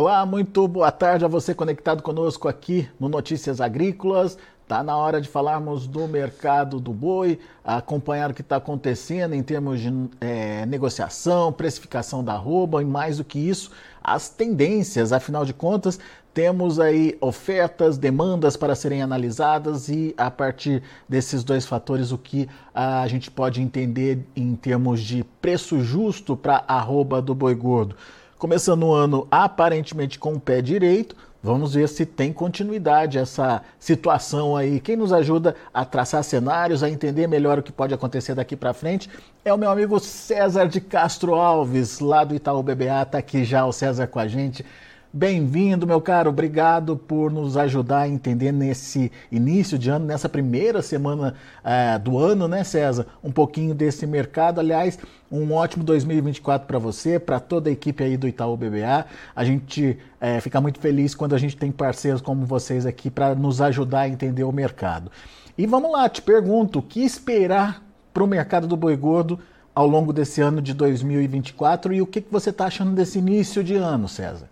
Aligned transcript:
Olá, 0.00 0.24
muito 0.24 0.66
boa 0.66 0.90
tarde 0.90 1.26
a 1.26 1.28
você 1.28 1.54
conectado 1.54 2.02
conosco 2.02 2.48
aqui 2.48 2.88
no 2.98 3.06
Notícias 3.06 3.60
Agrícolas. 3.60 4.38
Está 4.62 4.82
na 4.82 4.96
hora 4.96 5.20
de 5.20 5.28
falarmos 5.28 5.86
do 5.86 6.08
mercado 6.08 6.80
do 6.80 6.90
boi, 6.90 7.38
acompanhar 7.62 8.30
o 8.30 8.32
que 8.32 8.40
está 8.40 8.56
acontecendo 8.56 9.34
em 9.34 9.42
termos 9.42 9.78
de 9.78 9.92
é, 10.18 10.64
negociação, 10.64 11.52
precificação 11.52 12.24
da 12.24 12.32
arroba 12.32 12.80
e 12.80 12.86
mais 12.86 13.18
do 13.18 13.24
que 13.24 13.38
isso, 13.38 13.72
as 14.02 14.30
tendências. 14.30 15.12
Afinal 15.12 15.44
de 15.44 15.52
contas, 15.52 16.00
temos 16.32 16.80
aí 16.80 17.18
ofertas, 17.20 17.98
demandas 17.98 18.56
para 18.56 18.74
serem 18.74 19.02
analisadas 19.02 19.90
e 19.90 20.14
a 20.16 20.30
partir 20.30 20.82
desses 21.06 21.44
dois 21.44 21.66
fatores 21.66 22.10
o 22.10 22.16
que 22.16 22.48
a 22.74 23.06
gente 23.06 23.30
pode 23.30 23.60
entender 23.60 24.26
em 24.34 24.56
termos 24.56 25.02
de 25.02 25.24
preço 25.42 25.78
justo 25.82 26.34
para 26.34 26.64
a 26.66 26.78
arroba 26.78 27.20
do 27.20 27.34
boi 27.34 27.54
gordo. 27.54 27.94
Começando 28.40 28.84
o 28.84 28.94
ano 28.94 29.28
aparentemente 29.30 30.18
com 30.18 30.32
o 30.32 30.40
pé 30.40 30.62
direito, 30.62 31.14
Vamos 31.42 31.72
ver 31.72 31.88
se 31.88 32.04
tem 32.04 32.34
continuidade 32.34 33.16
essa 33.16 33.62
situação 33.78 34.54
aí. 34.54 34.78
Quem 34.78 34.94
nos 34.94 35.10
ajuda 35.10 35.56
a 35.72 35.86
traçar 35.86 36.22
cenários, 36.22 36.82
a 36.82 36.90
entender 36.90 37.26
melhor 37.26 37.58
o 37.58 37.62
que 37.62 37.72
pode 37.72 37.94
acontecer 37.94 38.34
daqui 38.34 38.54
para 38.54 38.74
frente 38.74 39.08
é 39.42 39.50
o 39.50 39.56
meu 39.56 39.70
amigo 39.70 39.98
César 39.98 40.68
de 40.68 40.82
Castro 40.82 41.34
Alves, 41.34 41.98
lá 41.98 42.24
do 42.24 42.34
Itaú 42.34 42.62
BBA. 42.62 43.02
Está 43.04 43.16
aqui 43.16 43.42
já 43.42 43.64
o 43.64 43.72
César 43.72 44.06
com 44.06 44.18
a 44.18 44.28
gente. 44.28 44.66
Bem-vindo, 45.12 45.88
meu 45.88 46.00
caro. 46.00 46.30
Obrigado 46.30 46.96
por 46.96 47.32
nos 47.32 47.56
ajudar 47.56 48.02
a 48.02 48.08
entender 48.08 48.52
nesse 48.52 49.10
início 49.30 49.76
de 49.76 49.90
ano, 49.90 50.06
nessa 50.06 50.28
primeira 50.28 50.82
semana 50.82 51.34
uh, 51.64 51.98
do 51.98 52.16
ano, 52.16 52.46
né, 52.46 52.62
César? 52.62 53.08
Um 53.20 53.32
pouquinho 53.32 53.74
desse 53.74 54.06
mercado. 54.06 54.60
Aliás, 54.60 55.00
um 55.28 55.52
ótimo 55.52 55.82
2024 55.82 56.64
para 56.64 56.78
você, 56.78 57.18
para 57.18 57.40
toda 57.40 57.68
a 57.68 57.72
equipe 57.72 58.04
aí 58.04 58.16
do 58.16 58.28
Itaú 58.28 58.56
BBA. 58.56 59.04
A 59.34 59.44
gente 59.44 59.98
uh, 60.22 60.40
fica 60.40 60.60
muito 60.60 60.78
feliz 60.78 61.12
quando 61.12 61.34
a 61.34 61.38
gente 61.38 61.56
tem 61.56 61.72
parceiros 61.72 62.22
como 62.22 62.46
vocês 62.46 62.86
aqui 62.86 63.10
para 63.10 63.34
nos 63.34 63.60
ajudar 63.60 64.02
a 64.02 64.08
entender 64.08 64.44
o 64.44 64.52
mercado. 64.52 65.10
E 65.58 65.66
vamos 65.66 65.90
lá, 65.90 66.08
te 66.08 66.22
pergunto, 66.22 66.78
o 66.78 66.82
que 66.82 67.00
esperar 67.00 67.82
para 68.14 68.22
o 68.22 68.28
mercado 68.28 68.68
do 68.68 68.76
boi 68.76 68.96
gordo 68.96 69.40
ao 69.74 69.88
longo 69.88 70.12
desse 70.12 70.40
ano 70.40 70.62
de 70.62 70.72
2024 70.72 71.94
e 71.94 72.00
o 72.00 72.06
que, 72.06 72.20
que 72.20 72.30
você 72.30 72.50
está 72.50 72.66
achando 72.66 72.94
desse 72.94 73.18
início 73.18 73.64
de 73.64 73.74
ano, 73.74 74.06
César? 74.06 74.48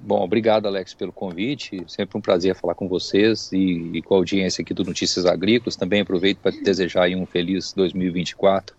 Bom, 0.00 0.22
obrigado, 0.22 0.66
Alex, 0.66 0.94
pelo 0.94 1.12
convite. 1.12 1.82
Sempre 1.86 2.18
um 2.18 2.20
prazer 2.20 2.54
falar 2.54 2.74
com 2.74 2.88
vocês 2.88 3.50
e, 3.52 3.90
e 3.94 4.02
com 4.02 4.14
a 4.14 4.18
audiência 4.18 4.62
aqui 4.62 4.74
do 4.74 4.84
Notícias 4.84 5.24
Agrícolas. 5.26 5.76
Também 5.76 6.00
aproveito 6.00 6.38
para 6.38 6.52
desejar 6.52 7.08
um 7.10 7.26
feliz 7.26 7.72
2024 7.72 8.76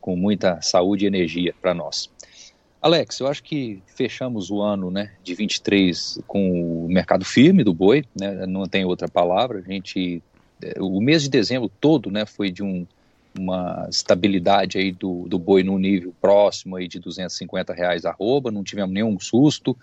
com 0.00 0.16
muita 0.16 0.60
saúde 0.62 1.04
e 1.04 1.08
energia 1.08 1.54
para 1.60 1.74
nós. 1.74 2.08
Alex, 2.80 3.18
eu 3.18 3.26
acho 3.26 3.42
que 3.42 3.82
fechamos 3.86 4.50
o 4.50 4.60
ano 4.60 4.90
né, 4.90 5.12
de 5.24 5.34
23 5.34 6.20
com 6.26 6.84
o 6.84 6.88
mercado 6.88 7.24
firme 7.24 7.64
do 7.64 7.74
boi, 7.74 8.04
né, 8.18 8.46
não 8.46 8.66
tem 8.66 8.84
outra 8.84 9.08
palavra. 9.08 9.58
A 9.58 9.72
gente, 9.72 10.22
é, 10.62 10.80
o 10.80 11.00
mês 11.00 11.22
de 11.22 11.28
dezembro 11.28 11.68
todo 11.80 12.10
né, 12.10 12.24
foi 12.24 12.50
de 12.50 12.62
um, 12.62 12.86
uma 13.36 13.88
estabilidade 13.90 14.78
aí 14.78 14.92
do, 14.92 15.26
do 15.28 15.38
boi 15.38 15.64
num 15.64 15.78
nível 15.78 16.14
próximo 16.20 16.76
aí 16.76 16.86
de 16.86 17.00
250 17.00 17.72
reais 17.72 18.04
arroba, 18.04 18.52
não 18.52 18.62
tivemos 18.62 18.94
nenhum 18.94 19.18
susto. 19.18 19.76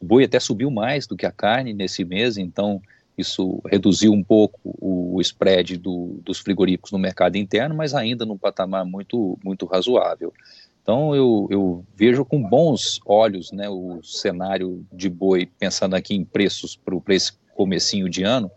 O 0.00 0.04
boi 0.04 0.24
até 0.24 0.38
subiu 0.38 0.70
mais 0.70 1.06
do 1.06 1.16
que 1.16 1.26
a 1.26 1.32
carne 1.32 1.72
nesse 1.72 2.04
mês, 2.04 2.36
então 2.36 2.80
isso 3.16 3.60
reduziu 3.66 4.12
um 4.12 4.22
pouco 4.22 4.60
o 4.80 5.20
spread 5.20 5.76
do, 5.76 6.20
dos 6.22 6.38
frigoríficos 6.38 6.92
no 6.92 6.98
mercado 6.98 7.36
interno, 7.36 7.74
mas 7.74 7.92
ainda 7.92 8.24
num 8.24 8.38
patamar 8.38 8.84
muito, 8.84 9.36
muito 9.44 9.66
razoável. 9.66 10.32
Então 10.80 11.14
eu, 11.14 11.48
eu 11.50 11.84
vejo 11.96 12.24
com 12.24 12.40
bons 12.40 13.00
olhos 13.04 13.50
né, 13.50 13.68
o 13.68 14.00
cenário 14.02 14.86
de 14.92 15.10
boi, 15.10 15.46
pensando 15.58 15.94
aqui 15.94 16.14
em 16.14 16.24
preços 16.24 16.76
para 16.76 17.14
esse 17.14 17.32
comecinho 17.54 18.08
de 18.08 18.22
ano, 18.22 18.50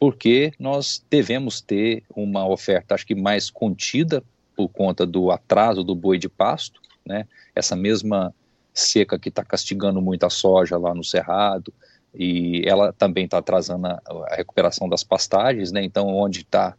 porque 0.00 0.52
nós 0.58 1.02
devemos 1.08 1.60
ter 1.60 2.02
uma 2.14 2.46
oferta, 2.46 2.94
acho 2.94 3.06
que 3.06 3.14
mais 3.14 3.48
contida 3.48 4.22
por 4.56 4.68
conta 4.68 5.06
do 5.06 5.30
atraso 5.30 5.84
do 5.84 5.94
boi 5.94 6.18
de 6.18 6.28
pasto, 6.28 6.80
né? 7.06 7.26
Essa 7.54 7.76
mesma 7.76 8.34
seca 8.72 9.18
que 9.18 9.28
está 9.28 9.44
castigando 9.44 10.00
muito 10.00 10.24
a 10.24 10.30
soja 10.30 10.78
lá 10.78 10.94
no 10.94 11.04
Cerrado, 11.04 11.72
e 12.14 12.62
ela 12.66 12.92
também 12.92 13.24
está 13.24 13.38
atrasando 13.38 13.86
a, 13.86 14.02
a, 14.30 14.34
recuperação 14.36 14.88
das 14.88 15.02
pastagens, 15.02 15.72
né? 15.72 15.82
Então, 15.82 16.08
onde 16.08 16.40
está 16.40 16.74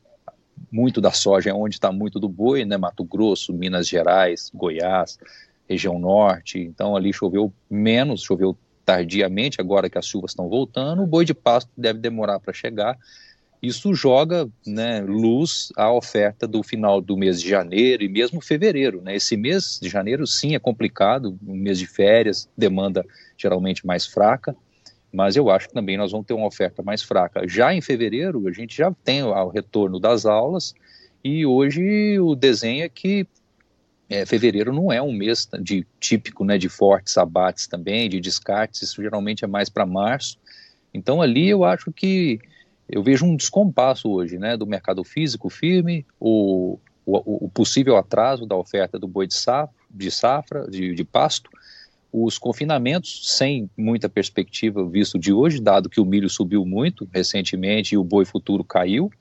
muito 0.71 1.01
da 1.01 1.11
soja 1.11 1.49
é 1.49 1.53
onde 1.53 1.75
está 1.75 1.91
muito 1.91 2.19
do 2.19 2.29
boi, 2.29 2.65
né? 2.65 2.77
Mato 2.77 3.03
Grosso, 3.03 3.51
Minas 3.51 3.87
Gerais, 3.87 4.51
Goiás, 4.53 5.17
região 5.67 5.97
norte. 5.97 6.59
Então, 6.59 6.95
ali 6.95 7.11
choveu 7.11 7.51
menos, 7.69 8.21
choveu 8.21 8.55
tardiamente, 8.85 9.59
agora 9.59 9.89
que 9.89 9.97
as 9.97 10.05
chuvas 10.05 10.31
estão 10.31 10.47
voltando. 10.47 11.01
O 11.01 11.07
boi 11.07 11.25
de 11.25 11.33
pasto 11.33 11.71
deve 11.75 11.99
demorar 11.99 12.39
para 12.39 12.53
chegar 12.53 12.97
isso 13.63 13.93
joga 13.93 14.49
né, 14.67 14.99
luz 14.99 15.71
à 15.77 15.89
oferta 15.89 16.45
do 16.45 16.61
final 16.61 16.99
do 16.99 17.15
mês 17.15 17.41
de 17.41 17.47
janeiro 17.47 18.03
e 18.03 18.09
mesmo 18.09 18.41
fevereiro. 18.41 19.01
Né? 19.01 19.15
Esse 19.15 19.37
mês 19.37 19.79
de 19.81 19.87
janeiro, 19.87 20.27
sim, 20.27 20.53
é 20.53 20.59
complicado, 20.59 21.39
um 21.47 21.55
mês 21.55 21.79
de 21.79 21.87
férias, 21.87 22.49
demanda 22.57 23.05
geralmente 23.37 23.87
mais 23.87 24.05
fraca, 24.05 24.53
mas 25.13 25.37
eu 25.37 25.49
acho 25.49 25.69
que 25.69 25.73
também 25.73 25.95
nós 25.95 26.11
vamos 26.11 26.27
ter 26.27 26.33
uma 26.33 26.45
oferta 26.45 26.83
mais 26.83 27.01
fraca. 27.01 27.47
Já 27.47 27.73
em 27.73 27.79
fevereiro, 27.79 28.45
a 28.49 28.51
gente 28.51 28.75
já 28.75 28.91
tem 29.01 29.23
o 29.23 29.47
retorno 29.47 29.97
das 29.97 30.25
aulas 30.25 30.73
e 31.23 31.45
hoje 31.45 32.19
o 32.19 32.35
desenho 32.35 32.83
é 32.83 32.89
que 32.89 33.25
é, 34.09 34.25
fevereiro 34.25 34.73
não 34.73 34.91
é 34.91 35.01
um 35.01 35.13
mês 35.13 35.47
de 35.61 35.87
típico 36.01 36.43
né, 36.43 36.57
de 36.57 36.67
fortes 36.67 37.17
abates 37.17 37.65
também, 37.65 38.09
de 38.09 38.19
descartes, 38.19 38.81
isso 38.81 39.01
geralmente 39.01 39.45
é 39.45 39.47
mais 39.47 39.69
para 39.69 39.85
março. 39.85 40.37
Então 40.93 41.21
ali 41.21 41.47
eu 41.47 41.63
acho 41.63 41.93
que 41.93 42.41
eu 42.89 43.01
vejo 43.01 43.25
um 43.25 43.35
descompasso 43.35 44.09
hoje, 44.09 44.37
né, 44.37 44.57
do 44.57 44.67
mercado 44.67 45.03
físico 45.03 45.49
firme, 45.49 46.05
o, 46.19 46.77
o, 47.05 47.45
o 47.45 47.49
possível 47.49 47.97
atraso 47.97 48.45
da 48.45 48.55
oferta 48.55 48.99
do 48.99 49.07
boi 49.07 49.27
de 49.27 49.33
safra, 49.33 49.73
de, 49.89 50.11
safra 50.11 50.67
de, 50.69 50.93
de 50.93 51.03
pasto, 51.03 51.49
os 52.11 52.37
confinamentos 52.37 53.35
sem 53.35 53.69
muita 53.75 54.07
perspectiva 54.07 54.87
visto 54.87 55.17
de 55.17 55.33
hoje, 55.33 55.59
dado 55.59 55.89
que 55.89 55.99
o 55.99 56.05
milho 56.05 56.29
subiu 56.29 56.63
muito 56.65 57.07
recentemente 57.11 57.95
e 57.95 57.97
o 57.97 58.03
boi 58.03 58.25
futuro 58.25 58.63
caiu, 58.63 59.11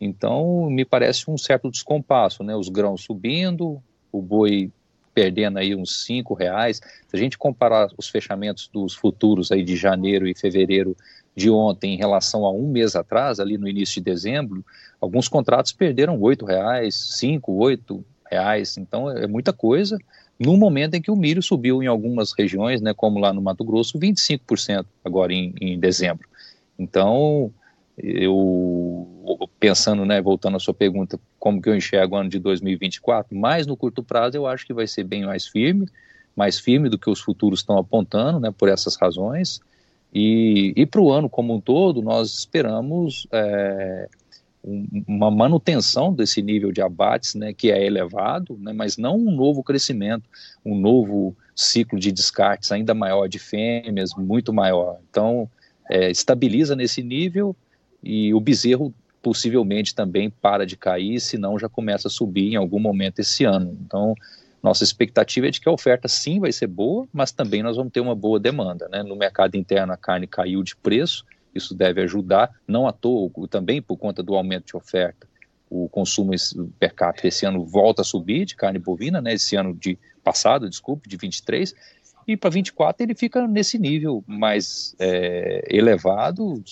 então 0.00 0.70
me 0.70 0.84
parece 0.84 1.30
um 1.30 1.36
certo 1.36 1.70
descompasso, 1.70 2.42
né, 2.42 2.56
os 2.56 2.68
grãos 2.68 3.02
subindo, 3.02 3.82
o 4.10 4.22
boi 4.22 4.70
perdendo 5.12 5.58
aí 5.58 5.74
uns 5.74 6.04
cinco 6.04 6.34
reais, 6.34 6.78
se 6.78 7.16
a 7.16 7.18
gente 7.18 7.36
comparar 7.36 7.88
os 7.98 8.08
fechamentos 8.08 8.68
dos 8.72 8.94
futuros 8.94 9.52
aí 9.52 9.62
de 9.62 9.76
janeiro 9.76 10.26
e 10.26 10.34
fevereiro 10.34 10.96
de 11.34 11.50
ontem 11.50 11.94
em 11.94 11.96
relação 11.96 12.44
a 12.44 12.52
um 12.52 12.68
mês 12.68 12.96
atrás, 12.96 13.40
ali 13.40 13.56
no 13.56 13.68
início 13.68 13.94
de 13.94 14.10
dezembro, 14.10 14.64
alguns 15.00 15.28
contratos 15.28 15.72
perderam 15.72 16.20
oito 16.20 16.44
reais, 16.44 16.94
cinco, 16.94 17.52
oito 17.52 18.04
reais, 18.30 18.76
então 18.76 19.10
é 19.10 19.26
muita 19.26 19.52
coisa. 19.52 19.98
No 20.38 20.56
momento 20.56 20.94
em 20.94 21.02
que 21.02 21.10
o 21.10 21.16
milho 21.16 21.42
subiu 21.42 21.82
em 21.82 21.86
algumas 21.86 22.32
regiões, 22.32 22.80
né, 22.80 22.94
como 22.94 23.18
lá 23.18 23.32
no 23.32 23.42
Mato 23.42 23.64
Grosso, 23.64 23.98
25% 23.98 24.86
agora 25.04 25.32
em, 25.32 25.54
em 25.60 25.78
dezembro. 25.78 26.26
Então, 26.78 27.52
eu 27.98 29.06
pensando, 29.58 30.06
né, 30.06 30.20
voltando 30.22 30.56
à 30.56 30.60
sua 30.60 30.72
pergunta, 30.72 31.20
como 31.38 31.60
que 31.60 31.68
eu 31.68 31.76
enxergo 31.76 32.16
o 32.16 32.18
ano 32.18 32.30
de 32.30 32.38
2024, 32.38 33.36
mais 33.36 33.66
no 33.66 33.76
curto 33.76 34.02
prazo 34.02 34.36
eu 34.36 34.46
acho 34.46 34.66
que 34.66 34.72
vai 34.72 34.86
ser 34.86 35.04
bem 35.04 35.26
mais 35.26 35.46
firme, 35.46 35.86
mais 36.34 36.58
firme 36.58 36.88
do 36.88 36.98
que 36.98 37.10
os 37.10 37.20
futuros 37.20 37.60
estão 37.60 37.76
apontando, 37.76 38.40
né, 38.40 38.50
por 38.56 38.68
essas 38.68 38.96
razões. 38.96 39.60
E, 40.12 40.72
e 40.76 40.86
para 40.86 41.00
o 41.00 41.10
ano 41.10 41.28
como 41.28 41.54
um 41.54 41.60
todo, 41.60 42.02
nós 42.02 42.30
esperamos 42.38 43.26
é, 43.32 44.08
um, 44.64 44.86
uma 45.06 45.30
manutenção 45.30 46.12
desse 46.12 46.42
nível 46.42 46.72
de 46.72 46.82
abates, 46.82 47.34
né, 47.34 47.52
que 47.52 47.70
é 47.70 47.84
elevado, 47.84 48.58
né, 48.60 48.72
mas 48.72 48.96
não 48.96 49.16
um 49.16 49.30
novo 49.30 49.62
crescimento, 49.62 50.28
um 50.64 50.76
novo 50.76 51.36
ciclo 51.54 51.98
de 51.98 52.10
descartes 52.10 52.72
ainda 52.72 52.94
maior 52.94 53.28
de 53.28 53.38
fêmeas, 53.38 54.14
muito 54.16 54.52
maior. 54.52 54.98
Então, 55.10 55.48
é, 55.88 56.10
estabiliza 56.10 56.74
nesse 56.74 57.02
nível 57.02 57.54
e 58.02 58.32
o 58.34 58.40
bezerro 58.40 58.94
possivelmente 59.22 59.94
também 59.94 60.30
para 60.30 60.64
de 60.64 60.76
cair, 60.76 61.20
senão 61.20 61.58
já 61.58 61.68
começa 61.68 62.08
a 62.08 62.10
subir 62.10 62.52
em 62.52 62.56
algum 62.56 62.80
momento 62.80 63.18
esse 63.18 63.44
ano. 63.44 63.76
Então, 63.84 64.14
nossa 64.62 64.84
expectativa 64.84 65.48
é 65.48 65.50
de 65.50 65.60
que 65.60 65.68
a 65.68 65.72
oferta 65.72 66.06
sim 66.06 66.38
vai 66.38 66.52
ser 66.52 66.66
boa, 66.66 67.06
mas 67.12 67.32
também 67.32 67.62
nós 67.62 67.76
vamos 67.76 67.92
ter 67.92 68.00
uma 68.00 68.14
boa 68.14 68.38
demanda. 68.38 68.88
Né? 68.88 69.02
No 69.02 69.16
mercado 69.16 69.56
interno 69.56 69.92
a 69.92 69.96
carne 69.96 70.26
caiu 70.26 70.62
de 70.62 70.76
preço, 70.76 71.24
isso 71.54 71.74
deve 71.74 72.02
ajudar, 72.02 72.50
não 72.66 72.86
à 72.86 72.92
toa, 72.92 73.30
também 73.48 73.80
por 73.80 73.96
conta 73.96 74.22
do 74.22 74.34
aumento 74.34 74.66
de 74.66 74.76
oferta. 74.76 75.26
O 75.68 75.88
consumo 75.88 76.32
per 76.78 76.94
capita 76.94 77.28
esse 77.28 77.46
ano 77.46 77.64
volta 77.64 78.02
a 78.02 78.04
subir 78.04 78.44
de 78.44 78.56
carne 78.56 78.78
bovina, 78.78 79.20
né? 79.20 79.34
esse 79.34 79.56
ano 79.56 79.74
de 79.74 79.98
passado, 80.22 80.68
desculpe, 80.68 81.08
de 81.08 81.16
23, 81.16 81.74
e 82.26 82.36
para 82.36 82.50
24 82.50 83.02
ele 83.04 83.14
fica 83.14 83.46
nesse 83.46 83.78
nível 83.78 84.22
mais 84.26 84.94
é, 84.98 85.64
elevado, 85.68 86.62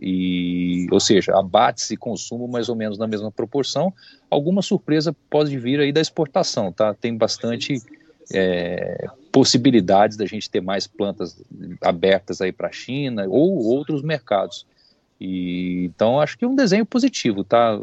e, 0.00 0.86
ou 0.90 1.00
seja, 1.00 1.36
abates 1.38 1.90
e 1.90 1.96
consumo 1.96 2.46
mais 2.46 2.68
ou 2.68 2.76
menos 2.76 2.98
na 2.98 3.06
mesma 3.06 3.30
proporção. 3.30 3.92
Alguma 4.30 4.62
surpresa 4.62 5.14
pode 5.30 5.58
vir 5.58 5.80
aí 5.80 5.92
da 5.92 6.00
exportação, 6.00 6.70
tá? 6.70 6.92
Tem 6.94 7.16
bastante 7.16 7.82
é, 8.32 9.08
possibilidades 9.32 10.16
da 10.16 10.26
gente 10.26 10.50
ter 10.50 10.60
mais 10.60 10.86
plantas 10.86 11.40
abertas 11.80 12.40
aí 12.40 12.52
para 12.52 12.68
a 12.68 12.72
China 12.72 13.26
ou 13.28 13.64
outros 13.64 14.02
mercados. 14.02 14.66
E, 15.20 15.84
então 15.84 16.20
acho 16.20 16.36
que 16.36 16.44
é 16.44 16.48
um 16.48 16.56
desenho 16.56 16.84
positivo, 16.84 17.42
tá? 17.42 17.78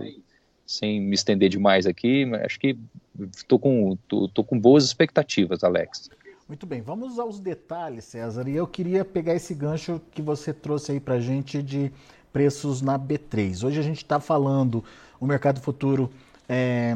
Sem 0.66 1.02
me 1.02 1.16
estender 1.16 1.50
demais 1.50 1.86
aqui, 1.86 2.26
acho 2.46 2.60
que 2.60 2.78
estou 3.36 3.60
com, 3.60 3.98
tô, 4.08 4.28
tô 4.28 4.44
com 4.44 4.58
boas 4.58 4.86
expectativas, 4.86 5.64
Alex. 5.64 6.10
Muito 6.54 6.68
bem, 6.68 6.84
vamos 6.84 7.18
aos 7.18 7.40
detalhes, 7.40 8.06
César. 8.06 8.48
E 8.48 8.56
eu 8.56 8.68
queria 8.68 9.04
pegar 9.04 9.34
esse 9.34 9.56
gancho 9.56 10.00
que 10.12 10.22
você 10.22 10.54
trouxe 10.54 10.92
aí 10.92 11.00
para 11.00 11.20
gente 11.20 11.64
de 11.64 11.92
preços 12.32 12.80
na 12.80 13.00
B3. 13.00 13.66
Hoje 13.66 13.80
a 13.80 13.82
gente 13.82 14.04
está 14.04 14.20
falando 14.20 14.84
o 15.20 15.26
mercado 15.26 15.60
futuro 15.60 16.12
é, 16.48 16.96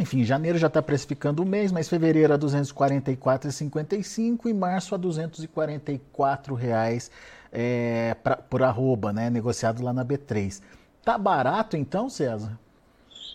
enfim, 0.00 0.24
janeiro 0.24 0.58
já 0.58 0.66
está 0.66 0.82
precificando 0.82 1.44
o 1.44 1.46
mês, 1.46 1.70
mas 1.70 1.88
fevereiro 1.88 2.32
a 2.32 2.36
R$ 2.36 2.42
244,55 2.42 4.46
e 4.46 4.52
março 4.52 4.96
a 4.96 4.98
244 4.98 6.56
reais 6.56 7.08
é, 7.52 8.16
pra, 8.20 8.36
por 8.36 8.64
arroba, 8.64 9.12
né, 9.12 9.30
negociado 9.30 9.80
lá 9.80 9.92
na 9.92 10.04
B3. 10.04 10.60
Tá 11.04 11.16
barato 11.16 11.76
então, 11.76 12.10
César? 12.10 12.58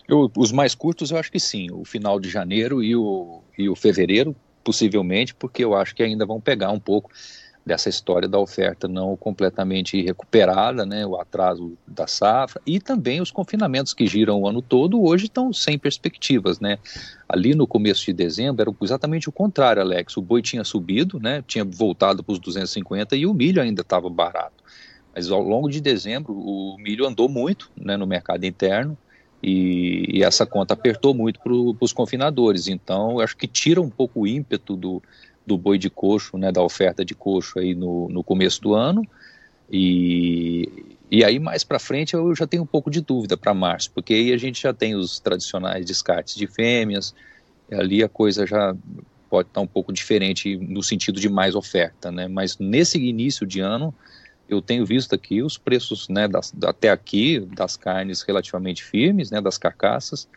Eu, 0.06 0.30
os 0.36 0.52
mais 0.52 0.74
curtos 0.74 1.10
eu 1.10 1.16
acho 1.16 1.32
que 1.32 1.40
sim, 1.40 1.68
o 1.72 1.86
final 1.86 2.20
de 2.20 2.28
janeiro 2.28 2.82
e 2.82 2.94
o, 2.94 3.40
e 3.56 3.66
o 3.66 3.74
fevereiro, 3.74 4.36
possivelmente, 4.68 5.34
porque 5.34 5.64
eu 5.64 5.74
acho 5.74 5.94
que 5.94 6.02
ainda 6.02 6.26
vão 6.26 6.38
pegar 6.38 6.70
um 6.70 6.78
pouco 6.78 7.10
dessa 7.64 7.88
história 7.88 8.28
da 8.28 8.38
oferta 8.38 8.86
não 8.86 9.16
completamente 9.16 10.02
recuperada, 10.02 10.84
né, 10.84 11.06
o 11.06 11.18
atraso 11.18 11.72
da 11.86 12.06
safra 12.06 12.60
e 12.66 12.78
também 12.78 13.18
os 13.22 13.30
confinamentos 13.30 13.94
que 13.94 14.06
giram 14.06 14.42
o 14.42 14.46
ano 14.46 14.60
todo 14.60 15.02
hoje 15.02 15.24
estão 15.24 15.54
sem 15.54 15.78
perspectivas, 15.78 16.60
né? 16.60 16.78
Ali 17.26 17.54
no 17.54 17.66
começo 17.66 18.04
de 18.04 18.12
dezembro 18.12 18.60
era 18.60 18.74
exatamente 18.82 19.26
o 19.26 19.32
contrário, 19.32 19.80
Alex. 19.80 20.18
O 20.18 20.22
boi 20.22 20.42
tinha 20.42 20.64
subido, 20.64 21.18
né, 21.18 21.42
tinha 21.46 21.64
voltado 21.64 22.22
para 22.22 22.34
os 22.34 22.38
250 22.38 23.16
e 23.16 23.24
o 23.24 23.32
milho 23.32 23.62
ainda 23.62 23.80
estava 23.80 24.10
barato. 24.10 24.62
Mas 25.14 25.30
ao 25.30 25.42
longo 25.42 25.70
de 25.70 25.80
dezembro 25.80 26.34
o 26.34 26.76
milho 26.78 27.06
andou 27.06 27.26
muito, 27.26 27.70
né, 27.74 27.96
no 27.96 28.06
mercado 28.06 28.44
interno. 28.44 28.98
E, 29.42 30.18
e 30.18 30.22
essa 30.22 30.44
conta 30.44 30.74
apertou 30.74 31.14
muito 31.14 31.40
para 31.40 31.52
os 31.52 31.92
confinadores, 31.92 32.66
então 32.66 33.20
acho 33.20 33.36
que 33.36 33.46
tira 33.46 33.80
um 33.80 33.88
pouco 33.88 34.20
o 34.20 34.26
ímpeto 34.26 34.74
do, 34.74 35.02
do 35.46 35.56
boi 35.56 35.78
de 35.78 35.88
coxo, 35.88 36.36
né, 36.36 36.50
da 36.50 36.62
oferta 36.62 37.04
de 37.04 37.14
coxo 37.14 37.58
aí 37.58 37.74
no, 37.74 38.08
no 38.08 38.24
começo 38.24 38.60
do 38.60 38.74
ano. 38.74 39.06
E, 39.70 40.96
e 41.10 41.22
aí 41.24 41.38
mais 41.38 41.62
para 41.62 41.78
frente 41.78 42.14
eu 42.14 42.34
já 42.34 42.46
tenho 42.46 42.62
um 42.62 42.66
pouco 42.66 42.90
de 42.90 43.00
dúvida 43.00 43.36
para 43.36 43.54
março, 43.54 43.90
porque 43.92 44.12
aí 44.12 44.32
a 44.32 44.36
gente 44.36 44.60
já 44.60 44.72
tem 44.72 44.94
os 44.94 45.20
tradicionais 45.20 45.86
descartes 45.86 46.34
de 46.34 46.46
fêmeas, 46.46 47.14
ali 47.70 48.02
a 48.02 48.08
coisa 48.08 48.46
já 48.46 48.74
pode 49.28 49.48
estar 49.48 49.60
tá 49.60 49.64
um 49.64 49.66
pouco 49.66 49.92
diferente 49.92 50.56
no 50.56 50.82
sentido 50.82 51.20
de 51.20 51.28
mais 51.28 51.54
oferta, 51.54 52.10
né? 52.10 52.26
Mas 52.26 52.58
nesse 52.58 52.98
início 52.98 53.46
de 53.46 53.60
ano 53.60 53.94
eu 54.48 54.62
tenho 54.62 54.84
visto 54.84 55.14
aqui 55.14 55.42
os 55.42 55.58
preços, 55.58 56.08
né, 56.08 56.26
das, 56.26 56.52
até 56.64 56.90
aqui 56.90 57.40
das 57.40 57.76
carnes 57.76 58.22
relativamente 58.22 58.82
firmes, 58.82 59.30
né, 59.30 59.40
das 59.40 59.58
carcaças. 59.58 60.28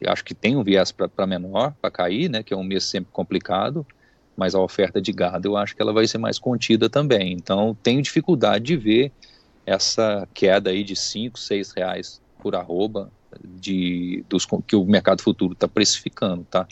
Eu 0.00 0.12
acho 0.12 0.24
que 0.24 0.34
tem 0.34 0.56
um 0.56 0.62
viés 0.62 0.92
para 0.92 1.26
menor, 1.26 1.74
para 1.80 1.90
cair, 1.90 2.28
né, 2.28 2.42
que 2.42 2.54
é 2.54 2.56
um 2.56 2.64
mês 2.64 2.84
sempre 2.84 3.10
complicado 3.12 3.86
mas 4.40 4.54
a 4.54 4.58
oferta 4.58 5.02
de 5.02 5.12
gado 5.12 5.48
eu 5.48 5.56
acho 5.58 5.76
que 5.76 5.82
ela 5.82 5.92
vai 5.92 6.06
ser 6.06 6.16
mais 6.16 6.38
contida 6.38 6.88
também. 6.88 7.34
Então 7.34 7.76
tenho 7.82 8.00
dificuldade 8.00 8.64
de 8.64 8.76
ver 8.76 9.12
essa 9.66 10.26
queda 10.32 10.70
aí 10.70 10.82
de 10.82 10.96
5, 10.96 11.38
6 11.38 11.72
reais 11.72 12.22
por 12.38 12.54
arroba 12.54 13.10
de, 13.44 14.24
dos, 14.30 14.46
que 14.66 14.74
o 14.74 14.84
mercado 14.86 15.22
futuro 15.22 15.52
está 15.52 15.68
precificando, 15.68 16.44
tá? 16.44 16.66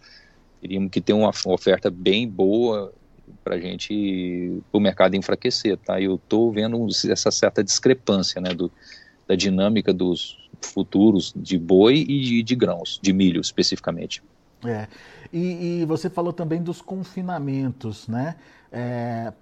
Teríamos 0.62 0.90
que 0.90 0.98
ter 0.98 1.12
uma 1.12 1.30
oferta 1.44 1.90
bem 1.90 2.26
boa 2.26 2.90
para 3.44 3.58
gente, 3.58 4.60
o 4.72 4.80
mercado 4.80 5.14
enfraquecer, 5.16 5.76
tá? 5.78 6.00
Eu 6.00 6.16
estou 6.16 6.52
vendo 6.52 6.86
essa 7.10 7.30
certa 7.30 7.62
discrepância, 7.62 8.40
né, 8.40 8.54
do, 8.54 8.70
da 9.26 9.34
dinâmica 9.34 9.92
dos 9.92 10.48
futuros 10.60 11.32
de 11.36 11.58
boi 11.58 12.04
e 12.08 12.20
de, 12.20 12.42
de 12.42 12.54
grãos, 12.54 12.98
de 13.02 13.12
milho 13.12 13.40
especificamente. 13.40 14.22
É. 14.64 14.88
E, 15.32 15.82
e, 15.82 15.84
você 15.84 16.10
falou 16.10 16.32
também 16.32 16.62
dos 16.62 16.80
confinamentos, 16.80 18.08
né? 18.08 18.36
É, 18.72 19.32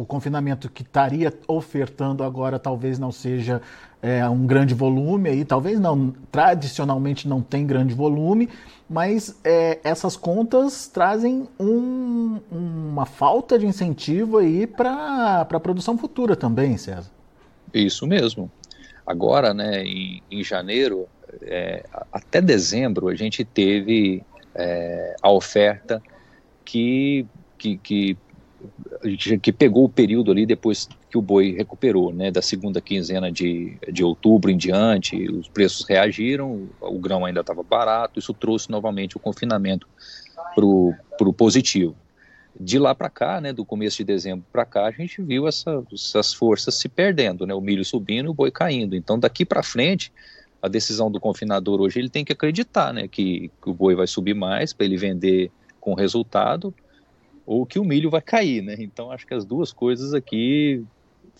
o 0.00 0.06
confinamento 0.06 0.70
que 0.70 0.82
estaria 0.82 1.32
ofertando 1.48 2.22
agora 2.22 2.58
talvez 2.58 2.98
não 2.98 3.10
seja 3.10 3.60
é, 4.00 4.26
um 4.28 4.46
grande 4.46 4.74
volume 4.74 5.28
aí, 5.28 5.44
talvez 5.44 5.80
não, 5.80 6.14
tradicionalmente 6.30 7.26
não 7.26 7.42
tem 7.42 7.66
grande 7.66 7.94
volume, 7.94 8.48
mas 8.88 9.38
é, 9.42 9.80
essas 9.82 10.16
contas 10.16 10.86
trazem 10.86 11.48
um, 11.58 12.38
uma 12.50 13.06
falta 13.06 13.58
de 13.58 13.66
incentivo 13.66 14.38
aí 14.38 14.66
para 14.68 15.40
a 15.40 15.60
produção 15.60 15.98
futura 15.98 16.36
também, 16.36 16.76
César. 16.76 17.10
Isso 17.74 18.06
mesmo. 18.06 18.50
Agora, 19.04 19.52
né, 19.52 19.82
em, 19.82 20.22
em 20.30 20.44
janeiro, 20.44 21.08
é, 21.42 21.84
até 22.12 22.40
dezembro, 22.40 23.08
a 23.08 23.14
gente 23.16 23.44
teve 23.44 24.22
é, 24.54 25.16
a 25.20 25.30
oferta 25.30 26.00
que, 26.64 27.26
que, 27.56 27.78
que, 27.78 28.16
que, 29.40 29.52
pegou 29.52 29.84
o 29.84 29.88
período 29.88 30.30
ali 30.30 30.44
depois 30.44 30.88
que 31.10 31.16
o 31.16 31.22
boi 31.22 31.52
recuperou, 31.52 32.12
né, 32.12 32.30
da 32.30 32.42
segunda 32.42 32.80
quinzena 32.80 33.30
de, 33.30 33.76
de 33.92 34.02
outubro 34.02 34.50
em 34.50 34.56
diante, 34.56 35.30
os 35.30 35.48
preços 35.48 35.86
reagiram, 35.86 36.68
o 36.80 36.98
grão 36.98 37.24
ainda 37.24 37.40
estava 37.40 37.62
barato, 37.62 38.18
isso 38.18 38.34
trouxe 38.34 38.70
novamente 38.70 39.16
o 39.16 39.20
confinamento 39.20 39.86
para 40.54 40.64
o 40.64 41.32
positivo. 41.32 41.94
De 42.60 42.78
lá 42.78 42.92
para 42.92 43.08
cá, 43.08 43.40
né, 43.40 43.52
do 43.52 43.64
começo 43.64 43.98
de 43.98 44.04
dezembro 44.04 44.44
para 44.52 44.64
cá, 44.64 44.86
a 44.86 44.90
gente 44.90 45.22
viu 45.22 45.46
essa, 45.46 45.82
essas 45.92 46.34
forças 46.34 46.74
se 46.74 46.88
perdendo, 46.88 47.46
né, 47.46 47.54
o 47.54 47.60
milho 47.60 47.84
subindo 47.84 48.26
e 48.26 48.30
o 48.30 48.34
boi 48.34 48.50
caindo. 48.50 48.96
Então, 48.96 49.18
daqui 49.18 49.44
para 49.44 49.62
frente, 49.62 50.12
a 50.60 50.66
decisão 50.66 51.08
do 51.08 51.20
confinador 51.20 51.80
hoje 51.80 52.00
ele 52.00 52.08
tem 52.08 52.24
que 52.24 52.32
acreditar, 52.32 52.92
né, 52.92 53.06
que, 53.06 53.50
que 53.62 53.70
o 53.70 53.74
boi 53.74 53.94
vai 53.94 54.08
subir 54.08 54.34
mais 54.34 54.72
para 54.72 54.86
ele 54.86 54.96
vender 54.96 55.52
com 55.80 55.94
resultado 55.94 56.74
ou 57.48 57.64
que 57.64 57.78
o 57.78 57.84
milho 57.84 58.10
vai 58.10 58.20
cair, 58.20 58.62
né? 58.62 58.76
Então 58.78 59.10
acho 59.10 59.26
que 59.26 59.32
as 59.32 59.42
duas 59.42 59.72
coisas 59.72 60.12
aqui 60.12 60.84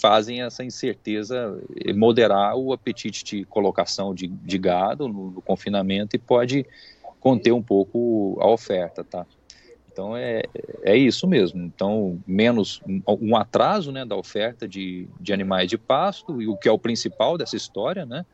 fazem 0.00 0.40
essa 0.40 0.64
incerteza 0.64 1.60
moderar 1.94 2.56
o 2.56 2.72
apetite 2.72 3.22
de 3.22 3.44
colocação 3.44 4.14
de, 4.14 4.26
de 4.26 4.56
gado 4.56 5.06
no, 5.06 5.32
no, 5.32 5.42
confinamento 5.42 6.16
e 6.16 6.18
pode 6.18 6.64
conter 7.20 7.52
um 7.52 7.62
pouco 7.62 8.38
a 8.40 8.48
oferta, 8.48 9.04
tá? 9.04 9.26
Então 9.92 10.16
é, 10.16 10.44
é 10.82 10.96
isso 10.96 11.26
mesmo. 11.26 11.62
Então 11.62 12.18
menos 12.26 12.80
um, 12.88 13.02
um 13.06 13.36
atraso, 13.36 13.92
né, 13.92 14.06
da 14.06 14.16
oferta 14.16 14.66
de, 14.66 15.06
de 15.20 15.34
animais 15.34 15.68
de 15.68 15.76
pasto 15.76 16.40
e 16.40 16.48
o 16.48 16.56
que 16.56 16.70
é 16.70 16.72
o 16.72 16.78
principal 16.78 17.36
dessa 17.36 17.54
história, 17.56 18.06
né? 18.06 18.24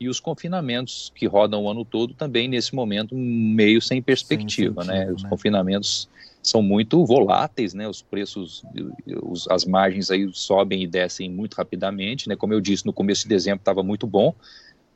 e 0.00 0.08
os 0.08 0.18
confinamentos 0.18 1.12
que 1.14 1.26
rodam 1.26 1.62
o 1.62 1.70
ano 1.70 1.84
todo 1.84 2.12
também 2.12 2.48
nesse 2.48 2.74
momento 2.74 3.14
meio 3.14 3.80
sem 3.80 4.02
perspectiva, 4.02 4.82
sem 4.82 4.90
sentido, 4.90 5.06
né? 5.06 5.12
Os 5.12 5.22
né? 5.22 5.28
confinamentos 5.28 6.08
são 6.42 6.60
muito 6.60 7.04
voláteis, 7.06 7.72
né? 7.72 7.88
Os 7.88 8.02
preços, 8.02 8.62
os, 9.22 9.48
as 9.48 9.64
margens 9.64 10.10
aí 10.10 10.28
sobem 10.32 10.82
e 10.82 10.86
descem 10.86 11.30
muito 11.30 11.54
rapidamente, 11.54 12.28
né? 12.28 12.34
Como 12.34 12.52
eu 12.52 12.60
disse, 12.60 12.84
no 12.84 12.92
começo 12.92 13.22
de 13.22 13.28
dezembro 13.28 13.60
estava 13.60 13.82
muito 13.82 14.06
bom 14.06 14.34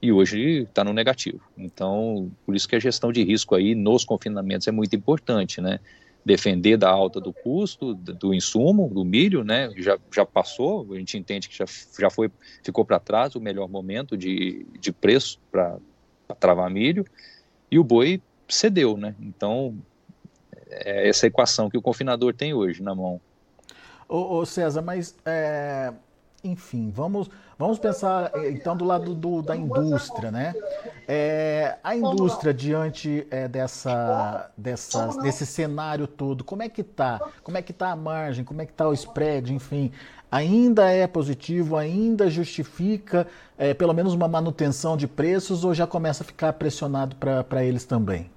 e 0.02 0.12
hoje 0.12 0.62
está 0.62 0.82
no 0.82 0.92
negativo. 0.92 1.40
Então, 1.56 2.30
por 2.44 2.56
isso 2.56 2.68
que 2.68 2.76
a 2.76 2.80
gestão 2.80 3.12
de 3.12 3.22
risco 3.22 3.54
aí 3.54 3.74
nos 3.74 4.04
confinamentos 4.04 4.66
é 4.66 4.72
muito 4.72 4.94
importante, 4.96 5.60
né? 5.60 5.78
defender 6.26 6.76
da 6.76 6.90
alta 6.90 7.20
do 7.20 7.32
custo 7.32 7.94
do 7.94 8.34
insumo, 8.34 8.88
do 8.92 9.04
milho, 9.04 9.44
né? 9.44 9.70
Já, 9.76 9.96
já 10.12 10.26
passou, 10.26 10.92
a 10.92 10.98
gente 10.98 11.16
entende 11.16 11.48
que 11.48 11.56
já, 11.56 11.64
já 12.00 12.10
foi, 12.10 12.28
ficou 12.64 12.84
para 12.84 12.98
trás 12.98 13.36
o 13.36 13.40
melhor 13.40 13.68
momento 13.68 14.16
de, 14.16 14.66
de 14.80 14.90
preço 14.90 15.38
para 15.52 15.78
travar 16.40 16.68
milho, 16.68 17.06
e 17.70 17.78
o 17.78 17.84
boi 17.84 18.20
cedeu, 18.48 18.96
né? 18.96 19.14
Então, 19.20 19.78
é 20.68 21.08
essa 21.08 21.26
equação 21.26 21.70
que 21.70 21.78
o 21.78 21.82
confinador 21.82 22.34
tem 22.34 22.54
hoje 22.54 22.82
na 22.82 22.94
mão. 22.94 23.20
Ô, 24.08 24.38
ô 24.38 24.46
César, 24.46 24.82
mas 24.82 25.16
é, 25.24 25.92
enfim, 26.44 26.90
vamos, 26.94 27.28
vamos 27.58 27.78
pensar 27.78 28.30
então 28.46 28.76
do 28.76 28.84
lado 28.84 29.14
do, 29.14 29.42
da 29.42 29.56
indústria, 29.56 30.30
né? 30.30 30.54
É, 31.08 31.76
a 31.82 31.96
indústria 31.96 32.54
diante 32.54 33.26
é, 33.30 33.48
dessa, 33.48 34.50
dessa, 34.56 35.08
desse 35.20 35.44
cenário 35.44 36.06
todo, 36.06 36.44
como 36.44 36.62
é 36.62 36.68
que 36.68 36.82
tá? 36.82 37.20
Como 37.42 37.56
é 37.56 37.62
que 37.62 37.72
tá 37.72 37.90
a 37.90 37.96
margem? 37.96 38.44
Como 38.44 38.62
é 38.62 38.66
que 38.66 38.72
tá 38.72 38.88
o 38.88 38.92
spread? 38.92 39.52
Enfim, 39.52 39.90
ainda 40.30 40.88
é 40.90 41.06
positivo? 41.06 41.76
Ainda 41.76 42.30
justifica 42.30 43.26
é, 43.58 43.74
pelo 43.74 43.92
menos 43.92 44.14
uma 44.14 44.28
manutenção 44.28 44.96
de 44.96 45.08
preços 45.08 45.64
ou 45.64 45.74
já 45.74 45.86
começa 45.86 46.22
a 46.22 46.26
ficar 46.26 46.52
pressionado 46.52 47.16
para 47.16 47.64
eles 47.64 47.84
também? 47.84 48.30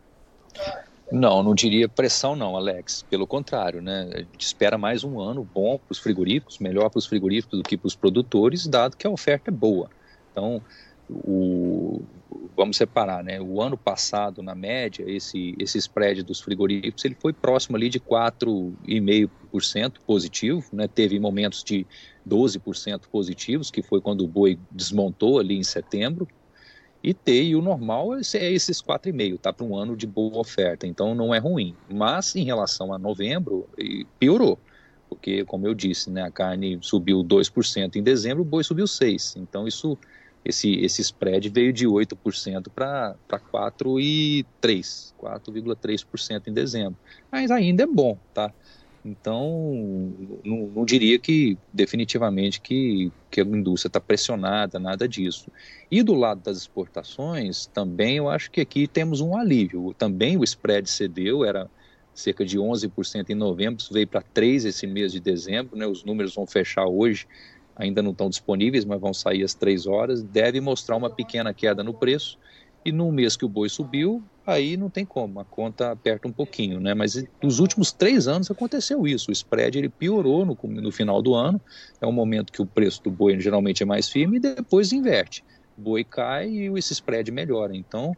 Não, 1.12 1.42
não 1.42 1.56
diria 1.56 1.90
pressão 1.90 2.36
não, 2.36 2.56
Alex. 2.56 3.04
Pelo 3.10 3.26
contrário, 3.26 3.82
né? 3.82 4.10
A 4.14 4.20
gente 4.20 4.42
espera 4.42 4.78
mais 4.78 5.04
um 5.04 5.20
ano 5.20 5.44
bom 5.44 5.78
para 5.78 5.92
os 5.92 5.98
frigoríficos, 5.98 6.60
melhor 6.60 6.90
para 6.90 7.00
os 7.00 7.08
frigoríficos 7.08 7.58
do 7.58 7.64
que 7.64 7.78
para 7.78 7.88
os 7.88 7.96
produtores, 7.96 8.68
dado 8.68 8.96
que 8.96 9.08
a 9.08 9.10
oferta 9.10 9.50
é 9.50 9.54
boa. 9.54 9.90
Então, 10.32 10.62
o, 11.10 12.04
vamos 12.56 12.78
separar, 12.78 13.24
né? 13.24 13.42
O 13.42 13.62
ano 13.62 13.78
passado, 13.78 14.44
na 14.44 14.54
média, 14.54 15.04
esse, 15.08 15.56
esse 15.58 15.80
spread 15.80 16.22
dos 16.24 16.40
frigoríficos 16.40 17.04
ele 17.04 17.18
foi 17.20 17.34
próximo 17.34 17.76
ali 17.76 17.90
de 17.90 18.00
4,5% 18.00 19.94
positivo, 20.06 20.64
né? 20.72 20.88
Teve 20.88 21.20
momentos 21.20 21.64
de 21.64 21.88
12% 22.28 23.08
positivos, 23.12 23.72
que 23.72 23.82
foi 23.82 24.00
quando 24.00 24.22
o 24.22 24.28
boi 24.28 24.60
desmontou 24.70 25.40
ali 25.40 25.58
em 25.58 25.64
setembro. 25.64 26.28
E 27.02 27.14
T, 27.14 27.44
e 27.44 27.56
o 27.56 27.62
normal 27.62 28.16
é, 28.16 28.22
é 28.36 28.52
esses 28.52 28.82
4,5, 28.82 29.40
tá? 29.40 29.54
Para 29.54 29.66
um 29.66 29.76
ano 29.76 29.96
de 29.96 30.06
boa 30.06 30.38
oferta, 30.40 30.86
então 30.86 31.16
não 31.16 31.34
é 31.34 31.40
ruim. 31.40 31.76
Mas 31.90 32.36
em 32.36 32.44
relação 32.44 32.94
a 32.94 32.98
novembro, 32.98 33.68
piorou 34.20 34.60
porque, 35.10 35.44
como 35.44 35.68
eu 35.68 35.74
disse, 35.74 36.12
né, 36.12 36.22
a 36.22 36.30
carne 36.30 36.78
subiu 36.82 37.24
2% 37.24 37.96
em 37.96 38.04
dezembro, 38.04 38.44
o 38.44 38.46
boi 38.46 38.64
subiu 38.64 38.86
6%. 38.86 39.38
Então, 39.38 39.68
isso 39.68 39.98
esse, 40.46 40.74
esse 40.76 41.02
spread 41.02 41.50
veio 41.50 41.74
de 41.74 41.86
8% 41.86 42.70
para 42.74 43.16
4,3%, 43.30 45.14
4,3% 45.20 46.48
em 46.48 46.54
dezembro. 46.54 46.98
Mas 47.30 47.52
ainda 47.52 47.84
é 47.84 47.88
bom, 47.88 48.18
tá? 48.34 48.54
Então, 49.04 50.14
não, 50.44 50.68
não 50.68 50.86
diria 50.86 51.18
que 51.18 51.58
definitivamente 51.72 52.60
que, 52.60 53.12
que 53.32 53.40
a 53.40 53.46
indústria 53.46 53.90
está 53.90 54.02
pressionada, 54.02 54.78
nada 54.78 55.08
disso. 55.08 55.50
E 55.90 56.04
do 56.04 56.14
lado 56.14 56.42
das 56.42 56.58
exportações, 56.58 57.66
também 57.68 58.18
eu 58.18 58.30
acho 58.30 58.52
que 58.52 58.60
aqui 58.60 58.88
temos 58.88 59.22
um 59.22 59.38
alívio. 59.38 59.94
Também 59.98 60.38
o 60.38 60.44
spread 60.44 60.90
cedeu, 60.90 61.46
era 61.46 61.70
cerca 62.14 62.46
de 62.46 62.58
11% 62.60 63.30
em 63.30 63.36
novembro, 63.36 63.84
veio 63.92 64.08
para 64.08 64.22
3% 64.22 64.66
esse 64.66 64.86
mês 64.86 65.12
de 65.12 65.20
dezembro, 65.20 65.78
né? 65.78 65.88
os 65.88 66.04
números 66.04 66.36
vão 66.36 66.46
fechar 66.46 66.86
hoje, 66.86 67.26
ainda 67.76 68.02
não 68.02 68.12
estão 68.12 68.30
disponíveis, 68.30 68.84
mas 68.84 69.00
vão 69.00 69.14
sair 69.14 69.44
às 69.44 69.56
3 69.56 69.88
horas, 69.88 70.22
deve 70.22 70.60
mostrar 70.60 70.98
uma 70.98 71.10
pequena 71.10 71.54
queda 71.54 71.82
no 71.84 71.94
preço, 71.94 72.38
e 72.84 72.92
no 72.92 73.12
mês 73.12 73.38
que 73.38 73.46
o 73.46 73.50
boi 73.50 73.70
subiu, 73.70 74.24
aí 74.50 74.76
não 74.76 74.90
tem 74.90 75.06
como, 75.06 75.40
a 75.40 75.46
conta 75.46 75.92
aperta 75.92 76.28
um 76.28 76.32
pouquinho, 76.32 76.80
né? 76.80 76.94
Mas 76.94 77.24
nos 77.42 77.60
últimos 77.60 77.92
três 77.92 78.28
anos 78.28 78.50
aconteceu 78.50 79.08
isso, 79.08 79.30
o 79.30 79.34
spread 79.34 79.78
ele 79.78 79.90
piorou 79.90 80.46
no, 80.46 80.58
no 80.64 80.92
final 80.92 81.22
do 81.22 81.34
ano, 81.34 81.60
é 82.02 82.08
um 82.08 82.12
momento 82.12 82.52
que 82.52 82.62
o 82.62 82.66
preço 82.66 83.04
do 83.04 83.12
boi 83.12 83.40
geralmente 83.40 83.84
é 83.84 83.86
mais 83.86 84.10
firme 84.10 84.38
e 84.38 84.40
depois 84.40 84.92
inverte. 84.92 85.44
O 85.78 85.82
boi 85.82 86.04
cai 86.04 86.50
e 86.50 86.78
esse 86.78 86.94
spread 86.94 87.32
melhora, 87.32 87.76
então 87.76 88.16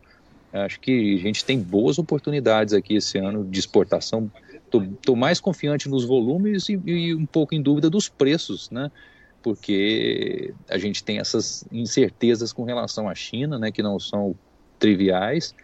acho 0.53 0.79
que 0.79 1.15
a 1.15 1.19
gente 1.19 1.45
tem 1.45 1.59
boas 1.59 1.97
oportunidades 1.97 2.73
aqui 2.73 2.95
esse 2.95 3.17
ano 3.17 3.45
de 3.45 3.59
exportação. 3.59 4.29
Estou 4.65 5.15
mais 5.15 5.39
confiante 5.39 5.87
nos 5.87 6.03
volumes 6.03 6.67
e, 6.69 6.79
e 6.85 7.15
um 7.15 7.25
pouco 7.25 7.55
em 7.55 7.61
dúvida 7.61 7.89
dos 7.89 8.09
preços, 8.09 8.69
né? 8.69 8.91
porque 9.41 10.53
a 10.69 10.77
gente 10.77 11.03
tem 11.03 11.19
essas 11.19 11.65
incertezas 11.71 12.53
com 12.53 12.63
relação 12.63 13.09
à 13.09 13.15
China, 13.15 13.57
né, 13.57 13.71
que 13.71 13.81
não 13.81 13.99
são 13.99 14.35
triviais, 14.77 15.55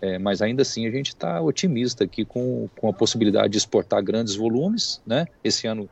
é, 0.00 0.18
mas 0.18 0.40
ainda 0.40 0.62
assim 0.62 0.86
a 0.86 0.90
gente 0.90 1.08
está 1.08 1.40
otimista 1.40 2.04
aqui 2.04 2.24
com, 2.24 2.68
com 2.76 2.88
a 2.88 2.92
possibilidade 2.92 3.50
de 3.50 3.58
exportar 3.58 4.02
grandes 4.02 4.34
volumes, 4.34 5.00
né? 5.06 5.26
Esse 5.42 5.66
ano 5.66 5.88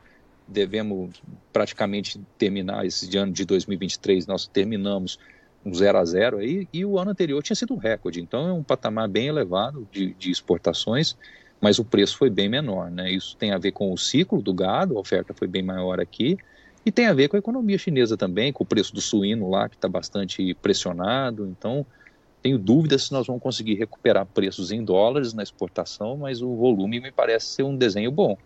devemos 0.46 1.20
praticamente 1.52 2.20
terminar 2.38 2.86
esse 2.86 3.16
ano 3.16 3.32
de 3.32 3.44
2023, 3.44 4.26
nós 4.26 4.46
terminamos 4.46 5.18
um 5.64 5.75
0 5.75 5.98
a 5.98 6.04
0 6.04 6.38
aí, 6.38 6.68
e 6.72 6.84
o 6.84 6.98
ano 6.98 7.10
anterior 7.10 7.42
tinha 7.42 7.56
sido 7.56 7.75
um 7.75 7.78
recorde, 7.78 8.20
então 8.20 8.48
é 8.48 8.52
um 8.52 8.62
patamar 8.62 9.08
bem 9.08 9.26
elevado 9.26 9.88
de, 9.90 10.14
de 10.14 10.30
exportações, 10.30 11.16
mas 11.60 11.80
o 11.80 11.84
preço 11.84 12.16
foi 12.16 12.30
bem 12.30 12.48
menor, 12.48 12.90
né? 12.90 13.10
Isso 13.10 13.36
tem 13.36 13.50
a 13.50 13.58
ver 13.58 13.72
com 13.72 13.92
o 13.92 13.98
ciclo 13.98 14.40
do 14.40 14.54
gado, 14.54 14.96
a 14.96 15.00
oferta 15.00 15.34
foi 15.34 15.48
bem 15.48 15.64
maior 15.64 15.98
aqui, 15.98 16.38
e 16.84 16.92
tem 16.92 17.06
a 17.06 17.12
ver 17.12 17.26
com 17.26 17.34
a 17.34 17.40
economia 17.40 17.76
chinesa 17.76 18.16
também, 18.16 18.52
com 18.52 18.62
o 18.62 18.66
preço 18.66 18.94
do 18.94 19.00
suíno 19.00 19.50
lá, 19.50 19.68
que 19.68 19.75
está 19.75 19.88
bastante 19.88 20.54
pressionado. 20.54 21.44
Então, 21.44 21.84
tenho 22.43 22.59
dúvidas 22.59 23.05
se 23.05 23.12
nós 23.12 23.26
vamos 23.26 23.43
conseguir 23.43 23.75
recuperar 23.75 24.26
preços 24.26 24.71
em 24.71 24.85
dólares 24.85 25.33
na 25.35 25.43
exportação, 25.43 26.16
mas 26.16 26.40
o 26.43 26.55
volume 26.55 27.00
me 27.00 27.11
parece 27.11 27.47
ser 27.47 27.62
um 27.62 27.76
desenho 27.76 28.11
bom. 28.11 28.37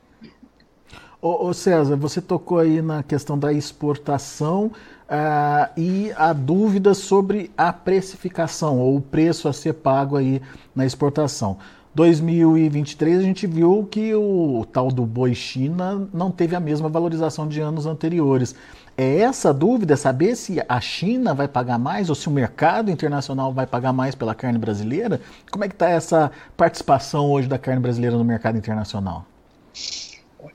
Ô, 1.23 1.49
ô 1.49 1.53
César, 1.53 1.97
você 1.97 2.21
tocou 2.21 2.59
aí 2.59 2.81
na 2.81 3.03
questão 3.03 3.39
da 3.39 3.53
exportação 3.53 4.67
uh, 4.67 5.71
e 5.77 6.11
a 6.17 6.33
dúvida 6.33 6.95
sobre 6.95 7.51
a 7.57 7.73
precificação 7.73 8.79
ou 8.79 8.97
o 8.97 9.03
preço 9.03 9.47
a 9.47 9.53
ser 9.53 9.75
pago 9.75 10.17
aí 10.17 10.41
na 10.75 10.87
exportação. 10.87 11.59
2023 11.95 13.19
a 13.19 13.23
gente 13.23 13.47
viu 13.47 13.87
que 13.91 14.15
o 14.15 14.65
tal 14.73 14.89
do 14.89 15.05
boi 15.05 15.35
China 15.35 16.09
não 16.15 16.31
teve 16.31 16.55
a 16.55 16.61
mesma 16.61 16.89
valorização 16.89 17.49
de 17.49 17.61
anos 17.61 17.85
anteriores. 17.85 18.55
É 19.03 19.21
essa 19.21 19.55
dúvida, 19.55 19.97
saber 19.97 20.37
se 20.37 20.63
a 20.69 20.79
China 20.79 21.33
vai 21.33 21.49
pagar 21.49 21.79
mais 21.79 22.11
ou 22.11 22.15
se 22.15 22.29
o 22.29 22.31
mercado 22.31 22.91
internacional 22.91 23.51
vai 23.51 23.67
pagar 23.67 23.95
mais 23.95 24.15
pela 24.15 24.35
carne 24.35 24.59
brasileira? 24.59 25.23
Como 25.51 25.65
é 25.65 25.69
que 25.69 25.75
está 25.75 25.89
essa 25.89 26.31
participação 26.55 27.31
hoje 27.31 27.49
da 27.49 27.59
carne 27.59 27.81
brasileira 27.81 28.15
no 28.15 28.23
mercado 28.23 28.59
internacional? 28.59 29.25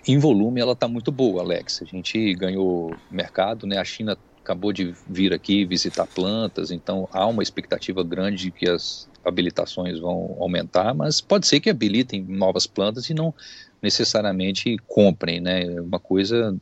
Em 0.07 0.19
volume 0.19 0.61
ela 0.61 0.73
está 0.73 0.87
muito 0.87 1.11
boa, 1.11 1.41
Alex. 1.41 1.81
A 1.81 1.85
gente 1.85 2.35
ganhou 2.35 2.95
mercado, 3.09 3.65
né? 3.65 3.79
A 3.79 3.83
China 3.83 4.15
acabou 4.43 4.71
de 4.71 4.93
vir 5.09 5.33
aqui 5.33 5.65
visitar 5.65 6.05
plantas, 6.05 6.69
então 6.69 7.09
há 7.11 7.25
uma 7.25 7.41
expectativa 7.41 8.03
grande 8.03 8.43
de 8.43 8.51
que 8.51 8.69
as 8.69 9.09
habilitações 9.25 9.99
vão 9.99 10.37
aumentar, 10.39 10.93
mas 10.93 11.19
pode 11.19 11.47
ser 11.47 11.59
que 11.59 11.71
habilitem 11.71 12.23
novas 12.29 12.67
plantas 12.67 13.09
e 13.09 13.15
não 13.15 13.33
necessariamente 13.81 14.77
comprem, 14.87 15.39
né? 15.39 15.79
Uma 15.79 15.99
coisa 15.99 16.55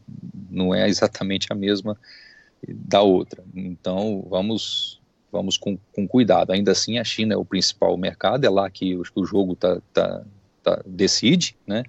não 0.50 0.74
é 0.74 0.88
exatamente 0.88 1.48
a 1.52 1.56
mesma 1.56 1.98
da 2.68 3.02
outra. 3.02 3.44
Então 3.56 4.26
vamos 4.30 5.02
vamos 5.32 5.58
com, 5.58 5.78
com 5.92 6.08
cuidado. 6.08 6.52
Ainda 6.52 6.72
assim, 6.72 7.00
a 7.00 7.04
China 7.04 7.34
é 7.34 7.38
o 7.38 7.44
principal 7.44 7.98
mercado, 7.98 8.46
é 8.46 8.50
lá 8.50 8.70
que 8.70 8.96
o 8.96 9.26
jogo 9.26 9.56
tá, 9.56 9.82
tá, 9.92 10.24
tá 10.62 10.84
decide, 10.86 11.56
né? 11.66 11.84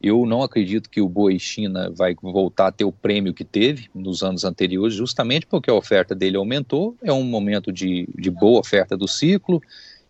Eu 0.00 0.26
não 0.26 0.42
acredito 0.42 0.90
que 0.90 1.00
o 1.00 1.08
boi 1.08 1.38
China 1.38 1.90
vai 1.90 2.14
voltar 2.22 2.66
a 2.66 2.72
ter 2.72 2.84
o 2.84 2.92
prêmio 2.92 3.32
que 3.32 3.44
teve 3.44 3.88
nos 3.94 4.22
anos 4.22 4.44
anteriores, 4.44 4.94
justamente 4.94 5.46
porque 5.46 5.70
a 5.70 5.74
oferta 5.74 6.14
dele 6.14 6.36
aumentou. 6.36 6.94
É 7.02 7.10
um 7.10 7.24
momento 7.24 7.72
de, 7.72 8.06
de 8.14 8.30
boa 8.30 8.60
oferta 8.60 8.94
do 8.94 9.08
ciclo, 9.08 9.60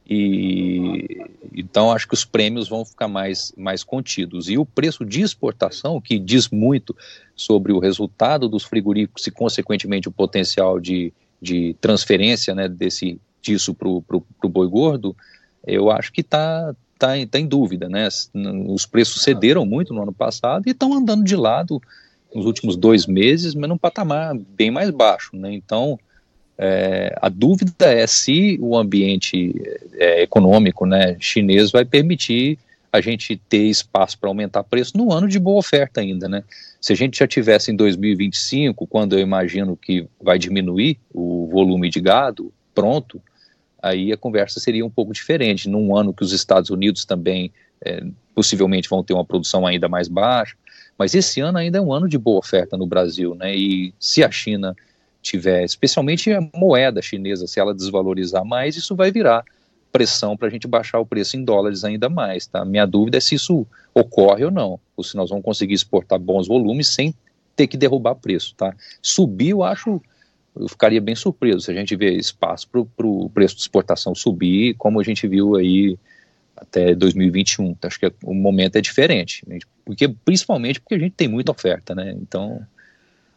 e 0.08 1.26
então 1.56 1.90
acho 1.90 2.06
que 2.06 2.14
os 2.14 2.24
prêmios 2.24 2.68
vão 2.68 2.84
ficar 2.84 3.08
mais, 3.08 3.52
mais 3.56 3.82
contidos. 3.82 4.48
E 4.48 4.58
o 4.58 4.66
preço 4.66 5.04
de 5.04 5.22
exportação, 5.22 6.00
que 6.00 6.18
diz 6.18 6.50
muito 6.50 6.94
sobre 7.34 7.72
o 7.72 7.78
resultado 7.78 8.46
dos 8.46 8.62
frigoríficos 8.62 9.26
e, 9.26 9.30
consequentemente, 9.30 10.06
o 10.06 10.12
potencial 10.12 10.78
de, 10.78 11.12
de 11.40 11.74
transferência 11.80 12.54
né, 12.54 12.68
desse, 12.68 13.18
disso 13.40 13.74
para 13.74 13.88
o 13.88 14.48
boi 14.48 14.68
gordo, 14.68 15.16
eu 15.66 15.90
acho 15.90 16.12
que 16.12 16.20
está 16.20 16.74
tá, 16.98 17.12
tá 17.30 17.40
em 17.40 17.46
dúvida. 17.46 17.88
Né? 17.88 18.06
Os 18.68 18.84
preços 18.84 19.22
cederam 19.22 19.64
muito 19.64 19.94
no 19.94 20.02
ano 20.02 20.12
passado 20.12 20.64
e 20.66 20.72
estão 20.72 20.92
andando 20.92 21.24
de 21.24 21.36
lado 21.36 21.80
nos 22.34 22.44
últimos 22.44 22.76
dois 22.76 23.06
meses, 23.06 23.54
mas 23.54 23.68
num 23.68 23.78
patamar 23.78 24.36
bem 24.36 24.70
mais 24.70 24.90
baixo. 24.90 25.34
Né? 25.34 25.54
Então, 25.54 25.98
é, 26.58 27.14
a 27.20 27.28
dúvida 27.28 27.92
é 27.92 28.06
se 28.06 28.58
o 28.60 28.76
ambiente 28.76 29.54
é, 29.94 30.22
econômico 30.22 30.86
né, 30.86 31.16
chinês 31.20 31.70
vai 31.70 31.84
permitir 31.84 32.58
a 32.90 33.00
gente 33.00 33.36
ter 33.36 33.64
espaço 33.64 34.18
para 34.18 34.30
aumentar 34.30 34.64
preço 34.64 34.96
no 34.96 35.12
ano 35.12 35.28
de 35.28 35.38
boa 35.38 35.58
oferta 35.58 36.00
ainda, 36.00 36.28
né? 36.28 36.42
Se 36.80 36.92
a 36.92 36.96
gente 36.96 37.18
já 37.18 37.26
tivesse 37.26 37.70
em 37.70 37.76
2025, 37.76 38.86
quando 38.86 39.14
eu 39.14 39.18
imagino 39.18 39.76
que 39.76 40.06
vai 40.20 40.38
diminuir 40.38 40.98
o 41.12 41.46
volume 41.52 41.90
de 41.90 42.00
gado 42.00 42.52
pronto, 42.74 43.20
aí 43.82 44.12
a 44.12 44.16
conversa 44.16 44.60
seria 44.60 44.86
um 44.86 44.90
pouco 44.90 45.12
diferente. 45.12 45.68
Num 45.68 45.94
ano 45.94 46.14
que 46.14 46.22
os 46.22 46.32
Estados 46.32 46.70
Unidos 46.70 47.04
também 47.04 47.52
é, 47.84 48.02
possivelmente 48.34 48.88
vão 48.88 49.02
ter 49.02 49.12
uma 49.12 49.24
produção 49.24 49.66
ainda 49.66 49.88
mais 49.88 50.08
baixa, 50.08 50.56
mas 50.98 51.14
esse 51.14 51.40
ano 51.40 51.58
ainda 51.58 51.76
é 51.78 51.80
um 51.80 51.92
ano 51.92 52.08
de 52.08 52.16
boa 52.16 52.38
oferta 52.38 52.76
no 52.76 52.86
Brasil, 52.86 53.34
né? 53.34 53.54
E 53.54 53.92
se 54.00 54.24
a 54.24 54.30
China 54.30 54.74
tiver, 55.26 55.64
especialmente 55.64 56.32
a 56.32 56.40
moeda 56.54 57.02
chinesa, 57.02 57.46
se 57.46 57.58
ela 57.58 57.74
desvalorizar 57.74 58.44
mais, 58.44 58.76
isso 58.76 58.94
vai 58.94 59.10
virar 59.10 59.44
pressão 59.90 60.36
para 60.36 60.48
a 60.48 60.50
gente 60.50 60.66
baixar 60.66 60.98
o 60.98 61.06
preço 61.06 61.36
em 61.36 61.44
dólares 61.44 61.84
ainda 61.84 62.08
mais, 62.08 62.46
tá? 62.46 62.64
Minha 62.64 62.86
dúvida 62.86 63.16
é 63.16 63.20
se 63.20 63.34
isso 63.34 63.66
ocorre 63.94 64.44
ou 64.44 64.50
não, 64.50 64.78
ou 64.96 65.02
se 65.02 65.16
nós 65.16 65.30
vamos 65.30 65.44
conseguir 65.44 65.74
exportar 65.74 66.18
bons 66.18 66.46
volumes 66.46 66.88
sem 66.88 67.14
ter 67.54 67.66
que 67.66 67.76
derrubar 67.76 68.14
preço, 68.14 68.54
tá? 68.54 68.74
Subir, 69.00 69.50
eu 69.50 69.62
acho, 69.62 70.00
eu 70.54 70.68
ficaria 70.68 71.00
bem 71.00 71.14
surpreso 71.14 71.62
se 71.62 71.70
a 71.70 71.74
gente 71.74 71.96
vê 71.96 72.12
espaço 72.14 72.68
para 72.68 73.06
o 73.06 73.30
preço 73.30 73.56
de 73.56 73.62
exportação 73.62 74.14
subir, 74.14 74.74
como 74.74 75.00
a 75.00 75.04
gente 75.04 75.26
viu 75.26 75.56
aí 75.56 75.98
até 76.56 76.94
2021. 76.94 77.74
Tá? 77.74 77.88
Acho 77.88 77.98
que 77.98 78.12
o 78.22 78.34
momento 78.34 78.76
é 78.76 78.80
diferente, 78.80 79.42
né? 79.46 79.58
porque 79.84 80.08
principalmente 80.08 80.80
porque 80.80 80.94
a 80.94 80.98
gente 80.98 81.14
tem 81.14 81.28
muita 81.28 81.52
oferta, 81.52 81.94
né? 81.94 82.14
Então 82.20 82.66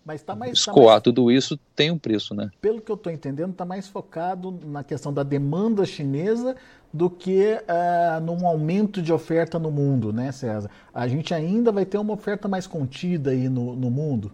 mas 0.06 0.22
tá 0.22 0.36
mais. 0.36 0.54
Escoar 0.54 0.86
tá 0.86 0.92
mais, 0.92 1.04
tudo 1.04 1.32
isso 1.32 1.60
tem 1.76 1.92
um 1.92 1.98
preço, 1.98 2.34
né? 2.34 2.50
Pelo 2.62 2.82
que 2.82 2.92
eu 2.92 2.96
estou 2.96 3.12
entendendo, 3.12 3.52
está 3.52 3.66
mais 3.66 3.88
focado 3.88 4.58
na 4.66 4.84
questão 4.84 5.14
da 5.14 5.24
demanda 5.24 5.86
chinesa 5.86 6.56
do 6.92 7.10
que 7.10 7.54
uh, 7.54 8.20
num 8.22 8.48
aumento 8.48 9.02
de 9.02 9.14
oferta 9.14 9.60
no 9.60 9.70
mundo, 9.70 10.12
né, 10.12 10.32
César? 10.32 10.70
A 10.94 11.08
gente 11.08 11.34
ainda 11.34 11.72
vai 11.72 11.86
ter 11.86 11.98
uma 11.98 12.14
oferta 12.14 12.48
mais 12.48 12.66
contida 12.66 13.32
aí 13.32 13.48
no, 13.48 13.76
no 13.76 13.92
mundo? 13.92 14.32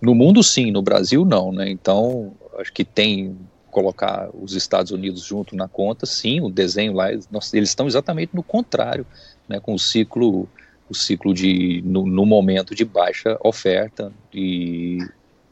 No 0.00 0.14
mundo, 0.14 0.42
sim. 0.42 0.70
No 0.70 0.82
Brasil, 0.82 1.24
não, 1.24 1.52
né? 1.52 1.70
Então, 1.70 2.32
acho 2.58 2.72
que 2.72 2.84
tem 2.84 3.36
colocar 3.72 4.28
os 4.34 4.52
Estados 4.52 4.92
Unidos 4.92 5.22
junto 5.22 5.56
na 5.56 5.66
conta, 5.66 6.04
sim, 6.04 6.42
o 6.42 6.50
desenho 6.50 6.92
lá, 6.92 7.10
eles 7.10 7.26
estão 7.70 7.86
exatamente 7.86 8.36
no 8.36 8.42
contrário, 8.42 9.06
né, 9.48 9.58
com 9.58 9.72
o 9.72 9.78
ciclo, 9.78 10.46
o 10.92 10.94
ciclo 10.94 11.32
de, 11.32 11.82
no, 11.84 12.06
no 12.06 12.26
momento 12.26 12.74
de 12.74 12.84
baixa 12.84 13.38
oferta, 13.42 14.12
e 14.32 14.98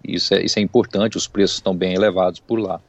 isso 0.06 0.34
é, 0.34 0.44
isso 0.44 0.58
é 0.58 0.62
importante, 0.62 1.16
os 1.16 1.26
preços 1.26 1.56
estão 1.56 1.74
bem 1.74 1.94
elevados 1.94 2.40
por 2.40 2.58
lá. 2.58 2.80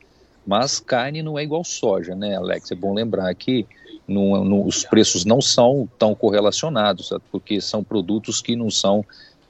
Mas 0.45 0.79
carne 0.79 1.23
não 1.23 1.39
é 1.39 1.43
igual 1.43 1.63
soja, 1.63 2.13
né, 2.13 2.35
Alex? 2.35 2.71
É 2.71 2.75
bom 2.75 2.93
lembrar 2.93 3.33
que 3.35 3.65
no, 4.07 4.65
os 4.65 4.83
preços 4.83 5.23
não 5.23 5.39
são 5.39 5.89
tão 5.97 6.13
correlacionados, 6.13 7.09
porque 7.31 7.61
são 7.61 7.83
produtos 7.83 8.41
que 8.41 8.55
não 8.55 8.69
são 8.69 9.05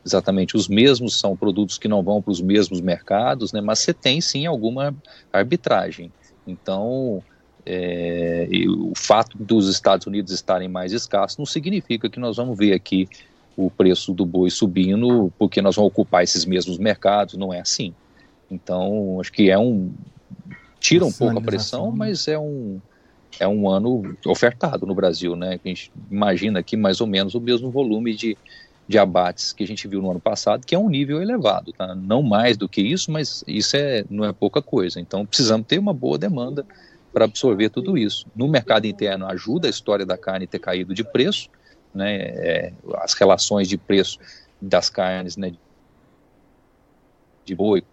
exatamente 0.06 0.56
os 0.56 0.68
mesmos, 0.68 1.20
são 1.20 1.36
produtos 1.36 1.78
que 1.78 1.88
não 1.88 2.04
vão 2.04 2.22
para 2.22 2.32
os 2.32 2.42
mesmos 2.42 2.82
mercados, 2.82 3.52
né, 3.52 3.62
mas 3.62 3.80
você 3.80 3.94
tem 3.94 4.22
sim 4.22 4.46
alguma 4.46 4.94
arbitragem. 5.34 6.12
Então, 6.46 7.24
é, 7.66 8.48
o 8.68 8.94
fato 8.96 9.38
dos 9.38 9.68
Estados 9.68 10.08
Unidos 10.08 10.32
estarem 10.32 10.68
mais 10.68 10.94
escassos 10.94 11.38
não 11.38 11.46
significa 11.46 12.10
que 12.10 12.20
nós 12.20 12.38
vamos 12.38 12.58
ver 12.58 12.74
aqui 12.74 13.08
o 13.56 13.70
preço 13.70 14.14
do 14.14 14.26
boi 14.26 14.50
subindo 14.50 15.32
porque 15.38 15.62
nós 15.62 15.76
vamos 15.76 15.92
ocupar 15.92 16.24
esses 16.24 16.46
mesmos 16.46 16.78
mercados, 16.78 17.36
não 17.36 17.54
é 17.54 17.60
assim. 17.60 17.94
Então, 18.50 19.20
acho 19.20 19.32
que 19.32 19.50
é 19.50 19.58
um. 19.58 19.92
tira 20.80 21.06
um 21.06 21.12
pouco 21.12 21.38
a 21.38 21.42
pressão, 21.42 21.92
mas 21.92 22.28
é 22.28 22.38
um, 22.38 22.80
é 23.40 23.48
um 23.48 23.70
ano 23.70 24.16
ofertado 24.26 24.86
no 24.86 24.94
Brasil, 24.94 25.36
né? 25.36 25.60
A 25.64 25.68
gente 25.68 25.92
imagina 26.10 26.60
aqui 26.60 26.76
mais 26.76 27.00
ou 27.00 27.08
menos 27.08 27.34
o 27.34 27.40
mesmo 27.40 27.72
volume 27.72 28.14
de, 28.14 28.38
de 28.88 28.98
abates 28.98 29.54
que 29.54 29.64
a 29.64 29.68
gente 29.68 29.88
viu 29.88 30.02
no 30.02 30.12
ano 30.12 30.20
passado, 30.20 30.66
que 30.66 30.76
é 30.76 30.80
um 30.80 30.90
nível 30.90 31.22
elevado, 31.22 31.72
tá? 31.72 31.96
Não 31.96 32.22
mais 32.22 32.58
do 32.58 32.68
que 32.68 32.82
isso, 32.82 33.10
mas 33.10 33.44
isso 33.48 33.78
é, 33.78 34.04
não 34.10 34.26
é 34.26 34.34
pouca 34.34 34.62
coisa. 34.62 35.00
Então 35.00 35.26
precisamos 35.26 35.66
ter 35.66 35.80
uma 35.80 35.94
boa 35.94 36.18
demanda 36.18 36.66
para 37.14 37.26
absorver 37.26 37.70
tudo 37.70 37.98
isso. 37.98 38.26
No 38.36 38.48
mercado 38.48 38.86
interno 38.86 39.28
ajuda 39.28 39.68
a 39.68 39.70
história 39.70 40.06
da 40.06 40.18
carne 40.18 40.48
ter 40.48 40.60
caído 40.60 40.94
de 40.94 41.04
preço, 41.04 41.50
né? 41.94 42.16
É, 42.16 42.74
as 42.96 43.14
relações 43.14 43.68
de 43.68 43.78
preço 43.78 44.20
das 44.62 44.90
carnes, 44.90 45.38
né? 45.38 45.54
De 47.46 47.56
boi 47.56 47.84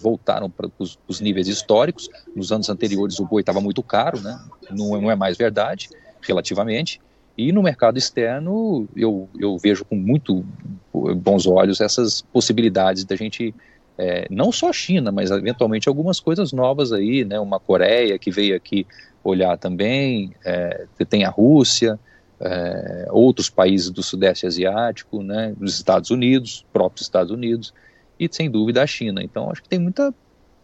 voltaram 0.00 0.48
para 0.48 0.70
os 0.78 1.20
níveis 1.20 1.48
históricos. 1.48 2.08
Nos 2.34 2.52
anos 2.52 2.68
anteriores 2.68 3.18
o 3.18 3.26
boi 3.26 3.42
estava 3.42 3.60
muito 3.60 3.82
caro, 3.82 4.20
né? 4.20 4.40
Não, 4.70 5.00
não 5.00 5.10
é 5.10 5.14
mais 5.14 5.36
verdade, 5.36 5.90
relativamente. 6.20 7.00
E 7.36 7.50
no 7.52 7.62
mercado 7.62 7.98
externo, 7.98 8.88
eu, 8.94 9.28
eu 9.38 9.56
vejo 9.58 9.84
com 9.84 9.96
muito 9.96 10.44
bons 10.92 11.46
olhos 11.46 11.80
essas 11.80 12.20
possibilidades 12.20 13.04
da 13.04 13.16
gente, 13.16 13.54
é, 13.98 14.26
não 14.30 14.50
só 14.50 14.70
a 14.70 14.72
China, 14.72 15.12
mas 15.12 15.30
eventualmente 15.30 15.88
algumas 15.88 16.18
coisas 16.18 16.52
novas 16.52 16.92
aí, 16.92 17.24
né? 17.24 17.38
Uma 17.38 17.60
Coreia 17.60 18.18
que 18.18 18.30
veio 18.30 18.56
aqui 18.56 18.86
olhar 19.22 19.56
também, 19.58 20.34
é, 20.44 20.86
tem 21.08 21.24
a 21.24 21.30
Rússia, 21.30 21.98
é, 22.40 23.06
outros 23.10 23.48
países 23.48 23.90
do 23.90 24.02
Sudeste 24.02 24.46
Asiático, 24.46 25.22
né? 25.22 25.54
Os 25.60 25.74
Estados 25.74 26.10
Unidos, 26.10 26.66
próprios 26.72 27.02
Estados 27.02 27.30
Unidos, 27.30 27.72
e 28.18 28.28
sem 28.30 28.50
dúvida 28.50 28.82
a 28.82 28.86
China. 28.86 29.22
Então, 29.22 29.50
acho 29.50 29.62
que 29.62 29.68
tem 29.68 29.78
muita 29.78 30.12